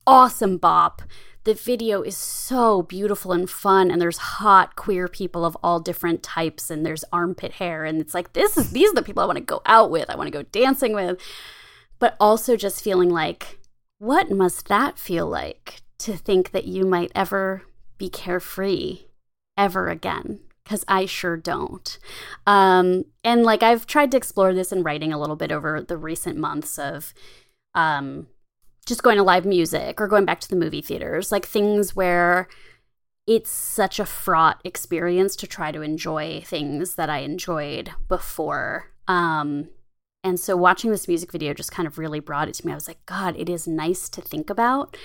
[0.06, 1.02] awesome bop
[1.46, 6.20] the video is so beautiful and fun and there's hot queer people of all different
[6.20, 9.26] types and there's armpit hair and it's like this is these are the people I
[9.26, 10.10] want to go out with.
[10.10, 11.20] I want to go dancing with.
[12.00, 13.60] But also just feeling like
[13.98, 17.62] what must that feel like to think that you might ever
[17.96, 19.04] be carefree
[19.56, 20.40] ever again?
[20.64, 21.96] Because I sure don't.
[22.44, 25.96] Um, and like I've tried to explore this in writing a little bit over the
[25.96, 27.14] recent months of
[27.72, 28.26] um,
[28.86, 32.48] just going to live music or going back to the movie theaters, like things where
[33.26, 38.92] it's such a fraught experience to try to enjoy things that I enjoyed before.
[39.08, 39.68] Um,
[40.22, 42.72] and so watching this music video just kind of really brought it to me.
[42.72, 44.96] I was like, God, it is nice to think about,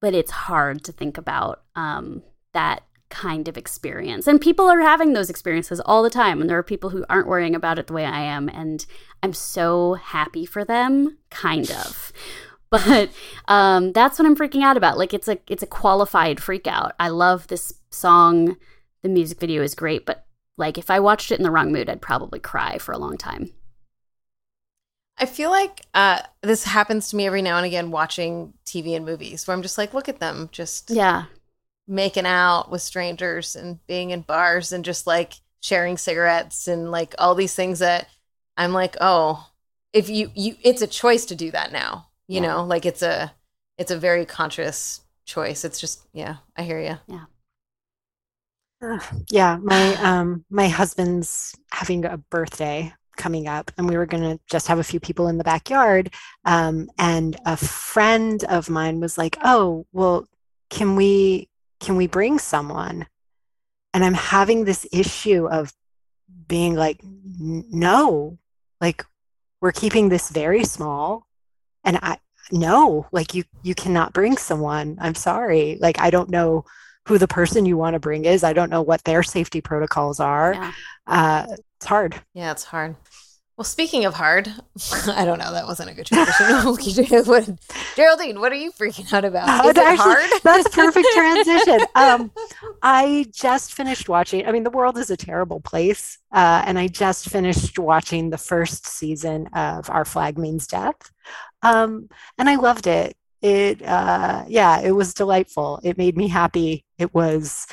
[0.00, 4.26] but it's hard to think about um, that kind of experience.
[4.26, 6.40] And people are having those experiences all the time.
[6.40, 8.48] And there are people who aren't worrying about it the way I am.
[8.48, 8.84] And
[9.22, 12.12] I'm so happy for them, kind of
[12.74, 13.10] but
[13.46, 14.98] um, that's what I'm freaking out about.
[14.98, 16.92] Like it's a it's a qualified freak out.
[16.98, 18.56] I love this song.
[19.02, 21.88] The music video is great, but like if I watched it in the wrong mood,
[21.88, 23.52] I'd probably cry for a long time.
[25.16, 29.06] I feel like uh, this happens to me every now and again watching TV and
[29.06, 31.26] movies where I'm just like, look at them, just yeah,
[31.86, 37.14] making out with strangers and being in bars and just like sharing cigarettes and like
[37.18, 38.08] all these things that
[38.56, 39.48] I'm like, oh,
[39.92, 42.48] if you you, it's a choice to do that now you yeah.
[42.48, 43.32] know like it's a
[43.78, 45.64] it's a very conscious choice.
[45.64, 47.24] It's just yeah i hear you yeah.
[48.82, 49.00] Uh,
[49.30, 54.40] yeah my um my husband's having a birthday coming up and we were going to
[54.50, 56.12] just have a few people in the backyard
[56.46, 60.26] um, and a friend of mine was like oh well
[60.74, 61.48] can we
[61.80, 63.06] can we bring someone?
[63.92, 65.72] And i'm having this issue of
[66.48, 68.38] being like no.
[68.80, 69.04] Like
[69.60, 71.26] we're keeping this very small
[71.84, 72.16] and i
[72.52, 74.98] no like you you cannot bring someone.
[75.00, 75.78] I'm sorry.
[75.80, 76.64] Like i don't know
[77.06, 78.44] who the person you want to bring is.
[78.44, 80.54] I don't know what their safety protocols are.
[80.54, 80.72] Yeah.
[81.06, 82.14] uh, it's hard.
[82.34, 82.96] Yeah it's hard
[83.56, 84.48] well speaking of hard
[85.08, 87.58] i don't know that wasn't a good transition
[87.96, 91.06] geraldine what are you freaking out about uh, is it actually, hard that's a perfect
[91.14, 92.30] transition um,
[92.82, 96.86] i just finished watching i mean the world is a terrible place uh, and i
[96.86, 101.10] just finished watching the first season of our flag means death
[101.64, 103.16] um, and I loved it.
[103.42, 105.80] It, uh, yeah, it was delightful.
[105.82, 106.84] It made me happy.
[106.98, 107.66] It was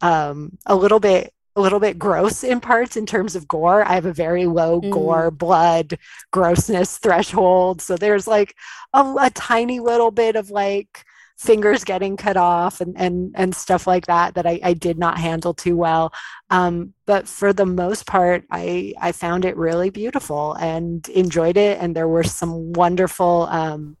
[0.00, 3.84] um, a little bit a little bit gross in parts in terms of gore.
[3.84, 4.90] I have a very low mm.
[4.90, 5.98] gore, blood,
[6.32, 7.80] grossness threshold.
[7.80, 8.56] So there's like
[8.92, 11.04] a, a, tiny little bit of like
[11.36, 15.18] fingers getting cut off and and and stuff like that that I, I did not
[15.18, 16.12] handle too well.
[16.50, 21.78] Um, but for the most part, I I found it really beautiful and enjoyed it.
[21.80, 23.96] And there were some wonderful, um,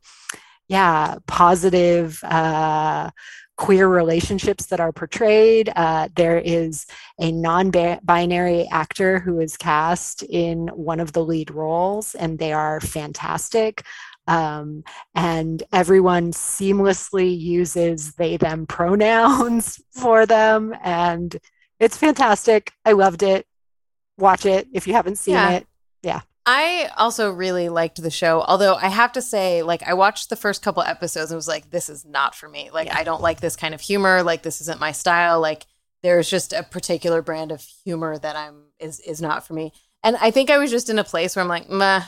[0.68, 2.22] yeah, positive.
[2.24, 3.10] Uh,
[3.56, 5.70] queer relationships that are portrayed.
[5.74, 6.86] Uh, there is
[7.20, 12.52] a non binary actor who is cast in one of the lead roles, and they
[12.52, 13.82] are fantastic.
[14.26, 14.84] Um,
[15.14, 20.74] and everyone seamlessly uses they them pronouns for them.
[20.82, 21.36] And
[21.78, 22.72] it's fantastic.
[22.84, 23.46] I loved it.
[24.16, 25.50] Watch it if you haven't seen Yeah.
[25.50, 25.66] it.
[26.02, 26.20] Yeah.
[26.46, 30.36] I also really liked the show, although I have to say, like, I watched the
[30.36, 32.68] first couple episodes and was like, this is not for me.
[32.70, 34.22] Like, I don't like this kind of humor.
[34.22, 35.40] Like, this isn't my style.
[35.40, 35.64] Like,
[36.02, 39.72] there's just a particular brand of humor that I'm is is not for me.
[40.02, 42.02] And I think I was just in a place where I'm like, meh,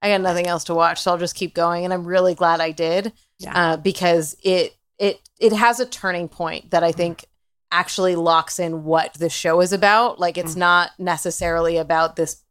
[0.00, 1.84] I got nothing else to watch, so I'll just keep going.
[1.84, 3.72] And I'm really glad I did, Yeah.
[3.72, 7.24] uh, because it it it has a turning point that I think
[7.72, 10.20] actually locks in what the show is about.
[10.20, 12.42] Like, it's not necessarily about this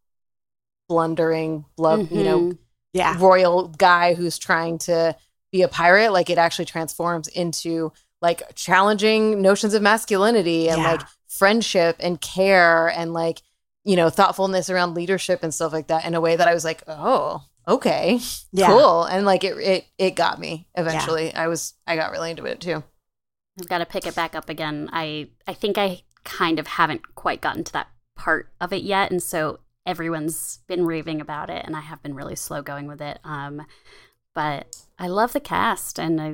[0.89, 2.57] blundering, blood, you know, Mhm.
[2.91, 3.15] Yeah.
[3.19, 5.15] royal guy who's trying to
[5.51, 6.11] be a pirate.
[6.11, 10.91] Like, it actually transforms into like challenging notions of masculinity and Yeah.
[10.91, 13.41] like friendship and care and like
[13.85, 16.65] you know thoughtfulness around leadership and stuff like that in a way that I was
[16.65, 18.19] like, oh, okay,
[18.51, 18.67] Yeah.
[18.67, 21.33] cool, and like it it it got me eventually.
[21.33, 22.83] I was I got really into it too.
[23.59, 24.89] I've got to pick it back up again.
[24.91, 27.87] I I think I kind of haven't quite gotten to that
[28.17, 29.59] part of it yet, and so
[29.89, 33.19] everyone's been raving about it, and I have been really slow going with it.
[33.23, 33.65] Um,
[34.35, 36.27] but I love the cast, and I,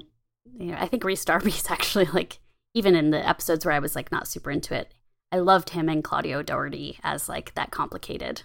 [0.60, 2.40] you know, I think Rhys Darby's actually like
[2.74, 4.94] even in the episodes where I was like not super into it,
[5.32, 8.44] I loved him and Claudio Doherty as like that complicated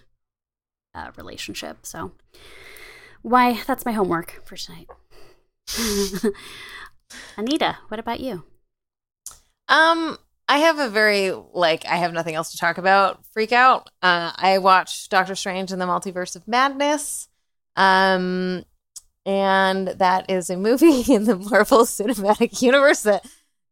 [0.95, 1.85] uh, relationship.
[1.85, 2.13] So
[3.23, 4.89] why that's my homework for tonight.
[7.37, 8.45] Anita, what about you?
[9.69, 10.19] Um,
[10.51, 13.25] I have a very like I have nothing else to talk about.
[13.27, 13.89] Freak out.
[14.03, 17.29] Uh, I watched Doctor Strange and the Multiverse of Madness.
[17.77, 18.65] Um,
[19.25, 23.25] and that is a movie in the Marvel Cinematic Universe that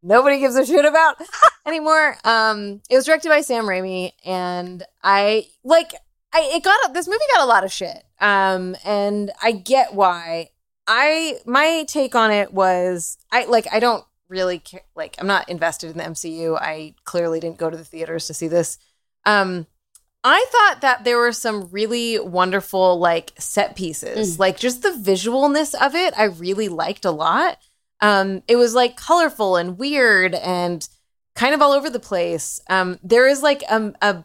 [0.04, 1.16] nobody gives a shit about
[1.66, 2.16] anymore.
[2.22, 5.94] Um, it was directed by Sam Raimi, and I like
[6.32, 8.04] I it got this movie got a lot of shit.
[8.20, 10.50] Um, and I get why.
[10.86, 15.48] I my take on it was I like I don't really care like I'm not
[15.48, 16.58] invested in the MCU.
[16.60, 18.78] I clearly didn't go to the theaters to see this.
[19.24, 19.66] Um
[20.24, 24.38] I thought that there were some really wonderful like set pieces.
[24.38, 27.58] Like just the visualness of it I really liked a lot.
[28.00, 30.86] Um it was like colorful and weird and
[31.34, 32.60] kind of all over the place.
[32.68, 34.24] Um there is like um a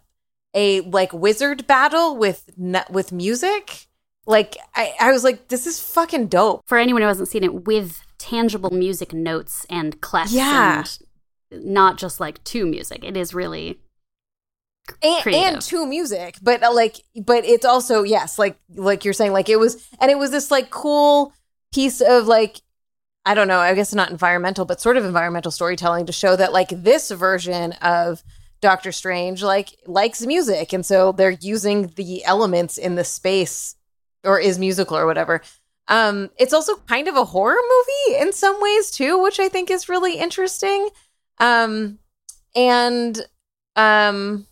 [0.53, 2.49] a like wizard battle with
[2.89, 3.87] with music.
[4.25, 6.63] Like I, I was like, this is fucking dope.
[6.65, 10.83] For anyone who hasn't seen it, with tangible music notes and clefs, Yeah.
[11.51, 13.03] and not just like to music.
[13.03, 13.79] It is really
[15.01, 19.31] and, and to music but uh, like but it's also yes like like you're saying
[19.31, 21.31] like it was and it was this like cool
[21.73, 22.59] piece of like
[23.25, 26.51] i don't know i guess not environmental but sort of environmental storytelling to show that
[26.51, 28.23] like this version of
[28.59, 33.77] doctor strange like likes music and so they're using the elements in the space
[34.25, 35.41] or is musical or whatever
[35.87, 39.69] um it's also kind of a horror movie in some ways too which i think
[39.69, 40.89] is really interesting
[41.39, 41.99] um
[42.55, 43.25] and
[43.75, 44.47] um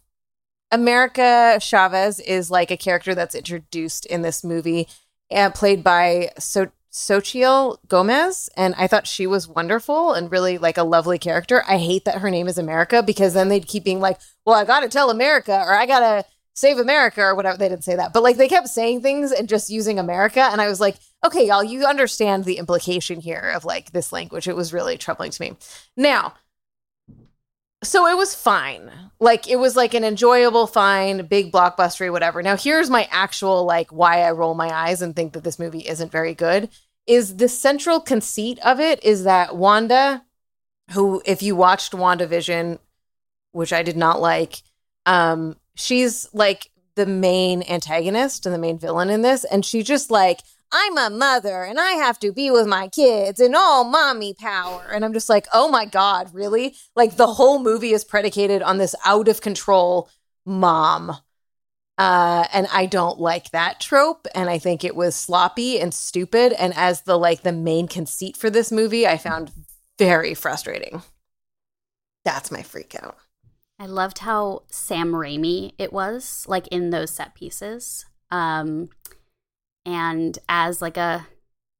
[0.72, 4.88] America Chavez is like a character that's introduced in this movie,
[5.30, 10.78] uh, played by so- Xochitl Gomez, and I thought she was wonderful and really like
[10.78, 11.64] a lovely character.
[11.68, 14.66] I hate that her name is America because then they'd keep being like, "Well, I
[14.66, 17.58] got to tell America," or "I got to save America," or whatever.
[17.58, 20.60] They didn't say that, but like they kept saying things and just using America, and
[20.62, 24.56] I was like, "Okay, y'all, you understand the implication here of like this language." It
[24.56, 25.58] was really troubling to me.
[25.96, 26.34] Now,
[27.84, 28.92] so it was fine.
[29.20, 32.44] Like it was like an enjoyable, fine, big blockbustery, whatever.
[32.44, 35.88] Now here's my actual like why I roll my eyes and think that this movie
[35.88, 36.70] isn't very good.
[37.08, 40.24] Is the central conceit of it is that Wanda,
[40.92, 42.78] who if you watched WandaVision,
[43.52, 44.62] which I did not like,
[45.08, 50.12] um, she's like the main antagonist and the main villain in this, and she just
[50.12, 50.42] like
[50.72, 54.90] I'm a mother and I have to be with my kids and all mommy power.
[54.92, 56.76] And I'm just like, oh my God, really?
[56.96, 60.10] Like the whole movie is predicated on this out of control
[60.46, 61.18] mom.
[61.98, 64.28] Uh, and I don't like that trope.
[64.34, 66.54] And I think it was sloppy and stupid.
[66.54, 69.52] And as the like the main conceit for this movie, I found
[70.00, 71.02] very frustrating.
[72.24, 73.18] That's my freak out.
[73.78, 78.06] I loved how Sam Raimi it was, like in those set pieces.
[78.30, 78.90] Um,
[79.86, 81.28] and as like a,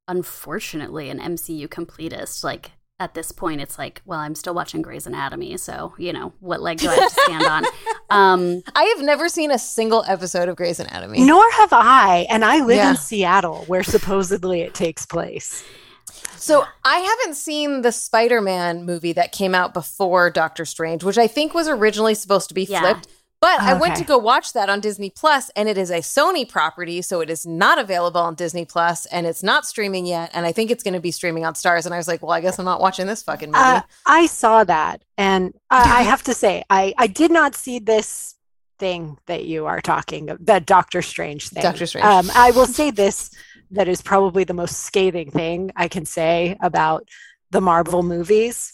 [0.08, 5.08] unfortunately, an MCU completist, like at this point, it's like, well, I'm still watching Grey's
[5.08, 7.66] Anatomy, so you know, what leg do I have to stand on?
[8.12, 11.24] Um, I have never seen a single episode of Grey's Anatomy.
[11.24, 12.28] Nor have I.
[12.30, 12.90] And I live Yeah.
[12.90, 15.64] in Seattle, where supposedly it takes place.
[16.36, 21.28] So I haven't seen the Spider-Man movie that came out before Doctor Strange, which I
[21.28, 22.82] think was originally supposed to be Yeah.
[22.82, 23.08] flipped.
[23.42, 26.48] But I went to go watch that on Disney Plus, and it is a Sony
[26.48, 30.30] property, so it is not available on Disney Plus, and it's not streaming yet.
[30.34, 31.86] And I think it's going to be streaming on Starz.
[31.86, 33.60] And I was like, well, I guess I'm not watching this fucking movie.
[33.60, 37.80] Uh, I saw that, and I, I have to say, I I did not see
[37.80, 38.36] this
[38.78, 41.64] thing that you are talking of, the Doctor Strange thing.
[41.64, 42.06] Doctor Strange.
[42.06, 43.32] Um, I will say this:
[43.72, 47.10] that is probably the most scathing thing I can say about
[47.50, 48.72] the Marvel movies.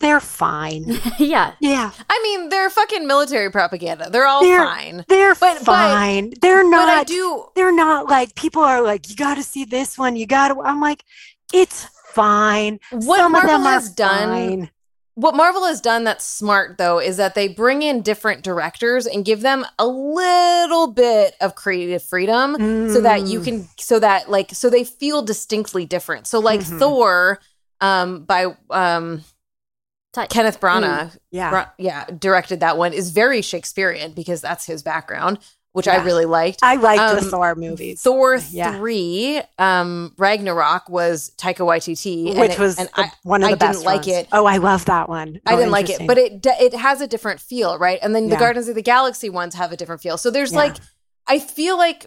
[0.00, 0.84] They're fine.
[1.18, 1.54] yeah.
[1.60, 1.90] Yeah.
[2.10, 4.10] I mean, they're fucking military propaganda.
[4.10, 5.04] They're all They're- fine.
[5.08, 6.32] They're But- but- fine.
[6.42, 6.86] they're not.
[6.86, 7.46] But I do.
[7.54, 10.16] They're not like people are like, you got to see this one.
[10.16, 10.60] You got to.
[10.60, 11.04] I'm like,
[11.52, 12.80] it's fine.
[12.90, 14.70] What Some Marvel of them has done fine.
[15.16, 19.24] What Marvel has done that's smart though is that they bring in different directors and
[19.24, 22.56] give them a little bit of creative freedom
[22.92, 23.44] so that you Mm.
[23.44, 26.26] can so that like so they feel distinctly different.
[26.26, 26.78] So like Mhm.
[26.80, 27.38] Thor
[27.80, 29.22] um by um
[30.30, 31.50] Kenneth Branagh Mm, yeah.
[31.50, 35.38] Bra- yeah directed that one is very Shakespearean because that's his background
[35.72, 36.60] which I really liked.
[36.62, 38.00] I like the Um, Thor movies.
[38.00, 38.76] Thor Yeah.
[38.76, 43.48] three, um, Ragnarok was Taika Waititi, and which it- was and the- I, one of
[43.48, 44.18] the I best didn't like ones.
[44.18, 44.28] it.
[44.30, 45.40] Oh, I love that one.
[45.44, 47.98] I Oh, didn't like it, but it it has a different feel, right?
[48.02, 48.38] And then the Yeah.
[48.38, 50.16] Guardians of the Galaxy ones have a different feel.
[50.16, 50.58] So there's Yeah.
[50.58, 50.76] like,
[51.26, 52.06] I feel like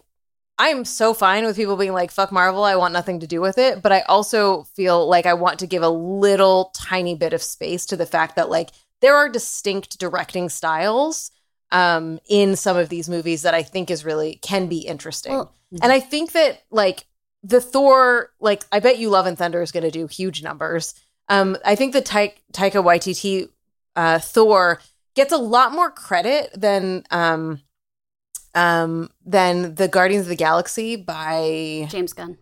[0.59, 3.57] I'm so fine with people being like, "Fuck Marvel," I want nothing to do with
[3.57, 3.81] it.
[3.81, 7.85] But I also feel like I want to give a little tiny bit of space
[7.87, 11.31] to the fact that like there are distinct directing styles
[11.71, 15.33] um in some of these movies that I think is really can be interesting.
[15.33, 17.05] Well, and I think that like
[17.43, 20.95] the Thor, like I bet you Love and Thunder is going to do huge numbers.
[21.29, 23.49] Um, I think the Ta- Taika Waititi
[23.95, 24.79] uh, Thor
[25.13, 27.61] gets a lot more credit than um,
[28.57, 32.37] um, than the Guardians of the Galaxy by James Gunn.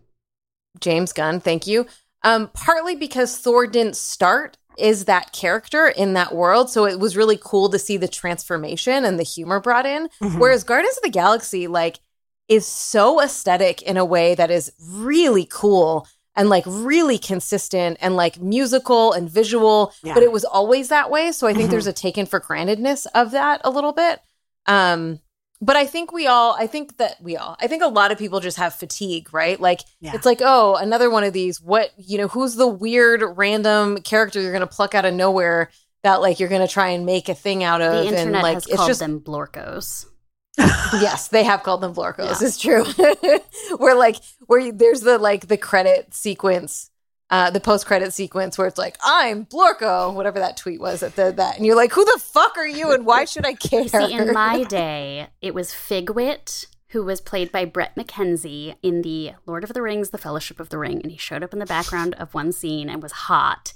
[0.80, 1.40] James Gunn.
[1.40, 1.86] Thank you.
[2.22, 7.16] Um, partly because Thor didn't start is that character in that world, so it was
[7.16, 10.08] really cool to see the transformation and the humor brought in.
[10.20, 10.38] Mhm.
[10.38, 12.00] Whereas Guardians of the Galaxy, like,
[12.48, 16.06] is so aesthetic in a way that is really cool
[16.36, 20.12] and like really consistent and like musical and visual, Yeah.
[20.14, 21.32] but it was always that way.
[21.32, 21.70] So I think Mhm.
[21.70, 24.20] there's a taken for grantedness of that a little bit.
[24.66, 25.20] Um,
[25.60, 28.18] but I think we all, I think that we all, I think a lot of
[28.18, 29.58] people just have fatigue, right?
[29.58, 30.12] Like, Yeah.
[30.14, 31.60] it's like, oh, another one of these.
[31.60, 35.70] What, you know, who's the weird random character you're going to pluck out of nowhere
[36.02, 37.92] that like you're going to try and make a thing out of?
[37.92, 40.06] The and internet like, has it's called just, them Blorkos.
[40.58, 42.40] yes, they have called them Blorkos.
[42.40, 42.46] Yeah.
[42.46, 42.84] It's true.
[43.76, 46.90] where like, where there's the like the credit sequence.
[47.28, 51.16] Uh, the post credit sequence where it's like I'm Blorko, whatever that tweet was at
[51.16, 53.88] the that, and you're like, who the fuck are you, and why should I care?
[53.88, 59.32] See, in my day, it was Figwit, who was played by Bret McKenzie in the
[59.44, 61.66] Lord of the Rings, The Fellowship of the Ring, and he showed up in the
[61.66, 63.72] background of one scene and was hot.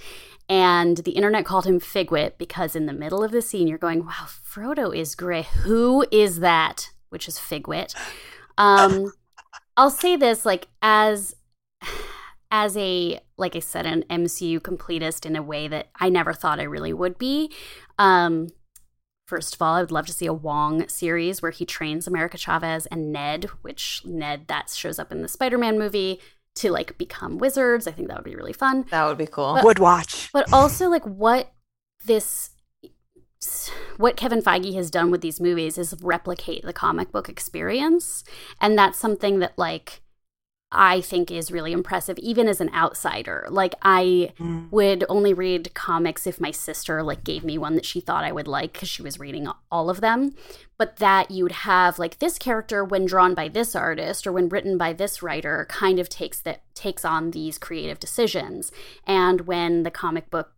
[0.49, 4.05] And the internet called him Figwit because in the middle of the scene, you're going,
[4.05, 5.43] wow, Frodo is gray.
[5.63, 6.91] Who is that?
[7.09, 7.95] Which is Figwit.
[8.59, 9.13] Um,
[9.77, 11.35] I'll say this like as
[12.51, 16.61] as a like I said an MCU completist in a way that I never thought
[16.61, 17.53] I really would be.
[17.99, 18.49] Um
[19.27, 22.37] first of all, I would love to see a Wong series where he trains America
[22.37, 26.21] Chavez and Ned, which Ned that shows up in the Spider-Man movie
[26.57, 27.87] to like become wizards.
[27.87, 28.87] I think that would be really fun.
[28.91, 29.55] that would be cool.
[29.55, 30.31] But- Would watch.
[30.33, 31.53] But also like what
[32.05, 32.51] this
[33.97, 38.23] what Kevin Feige has done with these movies is replicate the comic book experience.
[38.61, 40.03] And that's something that like
[40.73, 43.47] I think is really impressive even as an outsider.
[43.51, 44.71] Like I Mm.
[44.71, 48.31] would only read comics if my sister like gave me one that she thought I
[48.33, 50.35] would like cuz she was reading all of them.
[50.79, 54.79] But that you'd have like this character when drawn by this artist or when written
[54.79, 58.71] by this writer kind of takes that takes on these creative decisions.
[59.07, 60.53] And when the comic book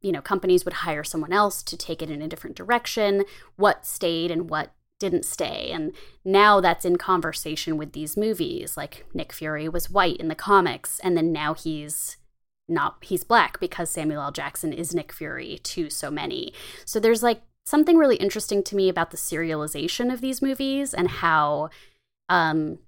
[0.00, 3.24] you know companies would hire someone else to take it in a different direction
[3.56, 4.72] what stayed and what
[5.02, 5.70] didn't stay.
[5.72, 5.92] And
[6.24, 8.76] now that's in conversation with these movies.
[8.76, 12.18] Like nick fury was white in the comics and then now he's
[12.68, 14.30] not he's black because samuel l.
[14.30, 16.54] Jackson is nick fury to so many.
[16.84, 21.08] So there's like something really interesting to me about the serialization of these movies and
[21.10, 21.70] how
[22.28, 22.78] um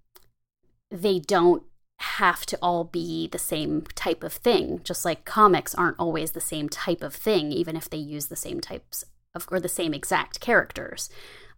[0.93, 1.65] they don't
[1.99, 4.81] have to all be the same type of thing.
[4.85, 8.37] Just like comics aren't always the same type of thing even if they use the
[8.37, 9.03] same types
[9.35, 11.11] of or the same exact characters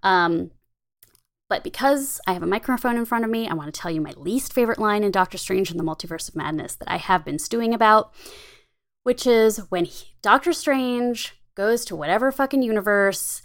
[0.02, 0.50] um
[1.48, 4.00] but because I have a microphone in front of me, I want to tell you
[4.00, 7.24] my least favorite line in Doctor Strange and the Multiverse of Madness that I have
[7.24, 8.12] been stewing about,
[9.04, 13.42] which is when he, Doctor Strange goes to whatever fucking universe.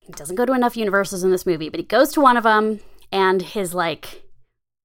[0.00, 2.44] He doesn't go to enough universes in this movie, but he goes to one of
[2.44, 2.80] them,
[3.12, 4.22] and his like,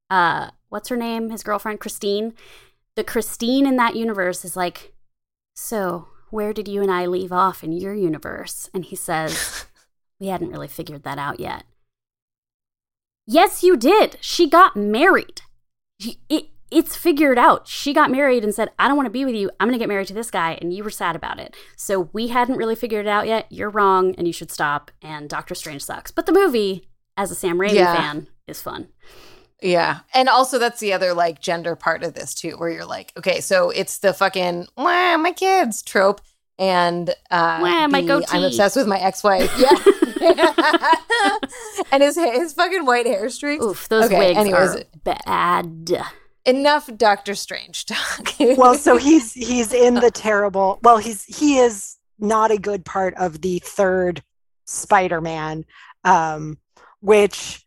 [0.10, 1.30] uh, what's her name?
[1.30, 2.34] His girlfriend Christine.
[2.96, 4.94] The Christine in that universe is like,
[5.56, 8.70] so where did you and I leave off in your universe?
[8.74, 9.66] And he says,
[10.20, 11.64] we hadn't really figured that out yet.
[13.26, 14.18] Yes, you did.
[14.22, 15.42] She got married.
[16.00, 17.68] She, it, it's figured out.
[17.68, 19.50] She got married and said, I don't want to be with you.
[19.60, 20.58] I'm going to get married to this guy.
[20.62, 21.56] And you were sad about it.
[21.76, 23.46] So we hadn't really figured it out yet.
[23.50, 24.92] You're wrong and you should stop.
[25.02, 26.12] And Doctor Strange sucks.
[26.12, 26.88] But the movie,
[27.18, 27.96] as a Sam Raimi Yeah.
[27.96, 28.88] fan, is fun.
[29.62, 30.00] Yeah.
[30.14, 33.42] And also that's the other like gender part of this too, where you're like, okay,
[33.42, 36.22] so it's the fucking my kids trope.
[36.60, 38.26] And uh Wah, my the.
[38.32, 39.52] I'm obsessed with my ex-wife.
[39.58, 39.76] Yeah.
[41.92, 43.64] and his his fucking white hair streaks.
[43.64, 44.76] Oof, those Okay, wigs anyways.
[44.76, 45.92] are bad.
[46.46, 48.34] Enough Doctor Strange talk.
[48.40, 50.80] well, so he's he's in the terrible.
[50.82, 54.24] Well, he's he is not a good part of the third
[54.66, 55.66] Spider-Man,
[56.04, 56.58] um,
[57.02, 57.66] which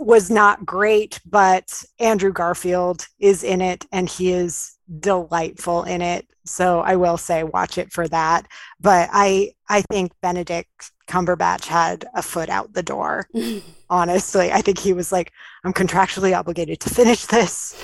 [0.00, 1.20] was not great.
[1.24, 6.26] But Andrew Garfield is in it, and he is delightful in it.
[6.44, 8.46] So I will say, watch it for that.
[8.80, 13.26] But I I think Benedict Cumberbatch had a foot out the door.
[13.90, 15.32] Honestly, I think he was like,
[15.64, 17.82] I'm contractually obligated to finish this.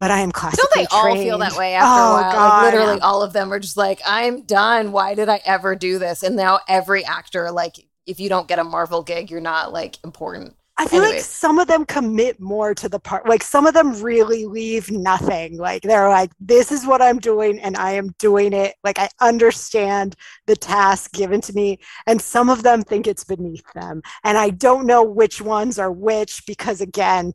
[0.00, 2.32] But I am Don't classically they all feel that way after oh, a while?
[2.32, 2.64] God.
[2.64, 4.90] Like literally all of them are just like, I'm done.
[4.90, 6.24] Why did I ever do this?
[6.24, 10.02] And now every actor, like, if you don't get a Marvel gig, you're not like
[10.02, 10.56] important.
[10.82, 13.28] I feel like some of them commit more to the part.
[13.28, 15.56] Like some of them really leave nothing.
[15.56, 18.74] Like they're like, this is what I'm doing and I am doing it.
[18.82, 20.16] Like I understand
[20.46, 21.78] the task given to me.
[22.08, 24.02] And some of them think it's beneath them.
[24.24, 27.32] And I don't know which ones are which because again,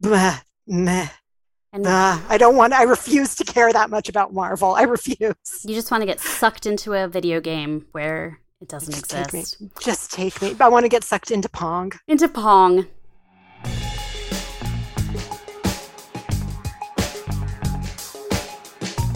[0.00, 1.08] blah, meh.
[1.72, 2.20] And blah.
[2.28, 4.74] I don't want, I refuse to care that much about Marvel.
[4.74, 5.34] I refuse.
[5.64, 9.24] you just want to get sucked into a video game where it doesn't Just take
[9.24, 9.62] exist.
[9.80, 10.54] Just take me.
[10.60, 11.92] I want to get sucked into Pong.
[12.06, 12.86] Into Pong.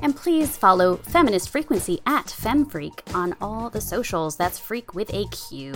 [0.00, 4.36] And please follow Feminist Frequency at FemFreak on all the socials.
[4.36, 5.74] That's freak with a Q.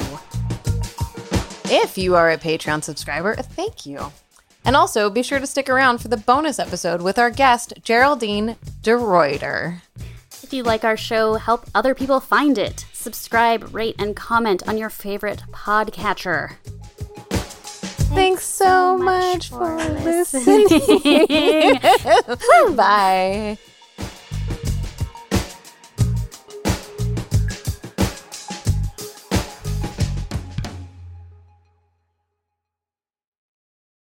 [1.66, 4.11] If you are a Patreon subscriber, thank you.
[4.64, 8.56] And also be sure to stick around for the bonus episode with our guest, Geraldine
[8.82, 9.80] DeRuiter.
[10.42, 12.84] If you like our show, help other people find it.
[12.92, 16.54] Subscribe, rate, and comment on your favorite podcatcher.
[18.12, 20.66] Thanks so much for listening.
[22.76, 23.58] Bye.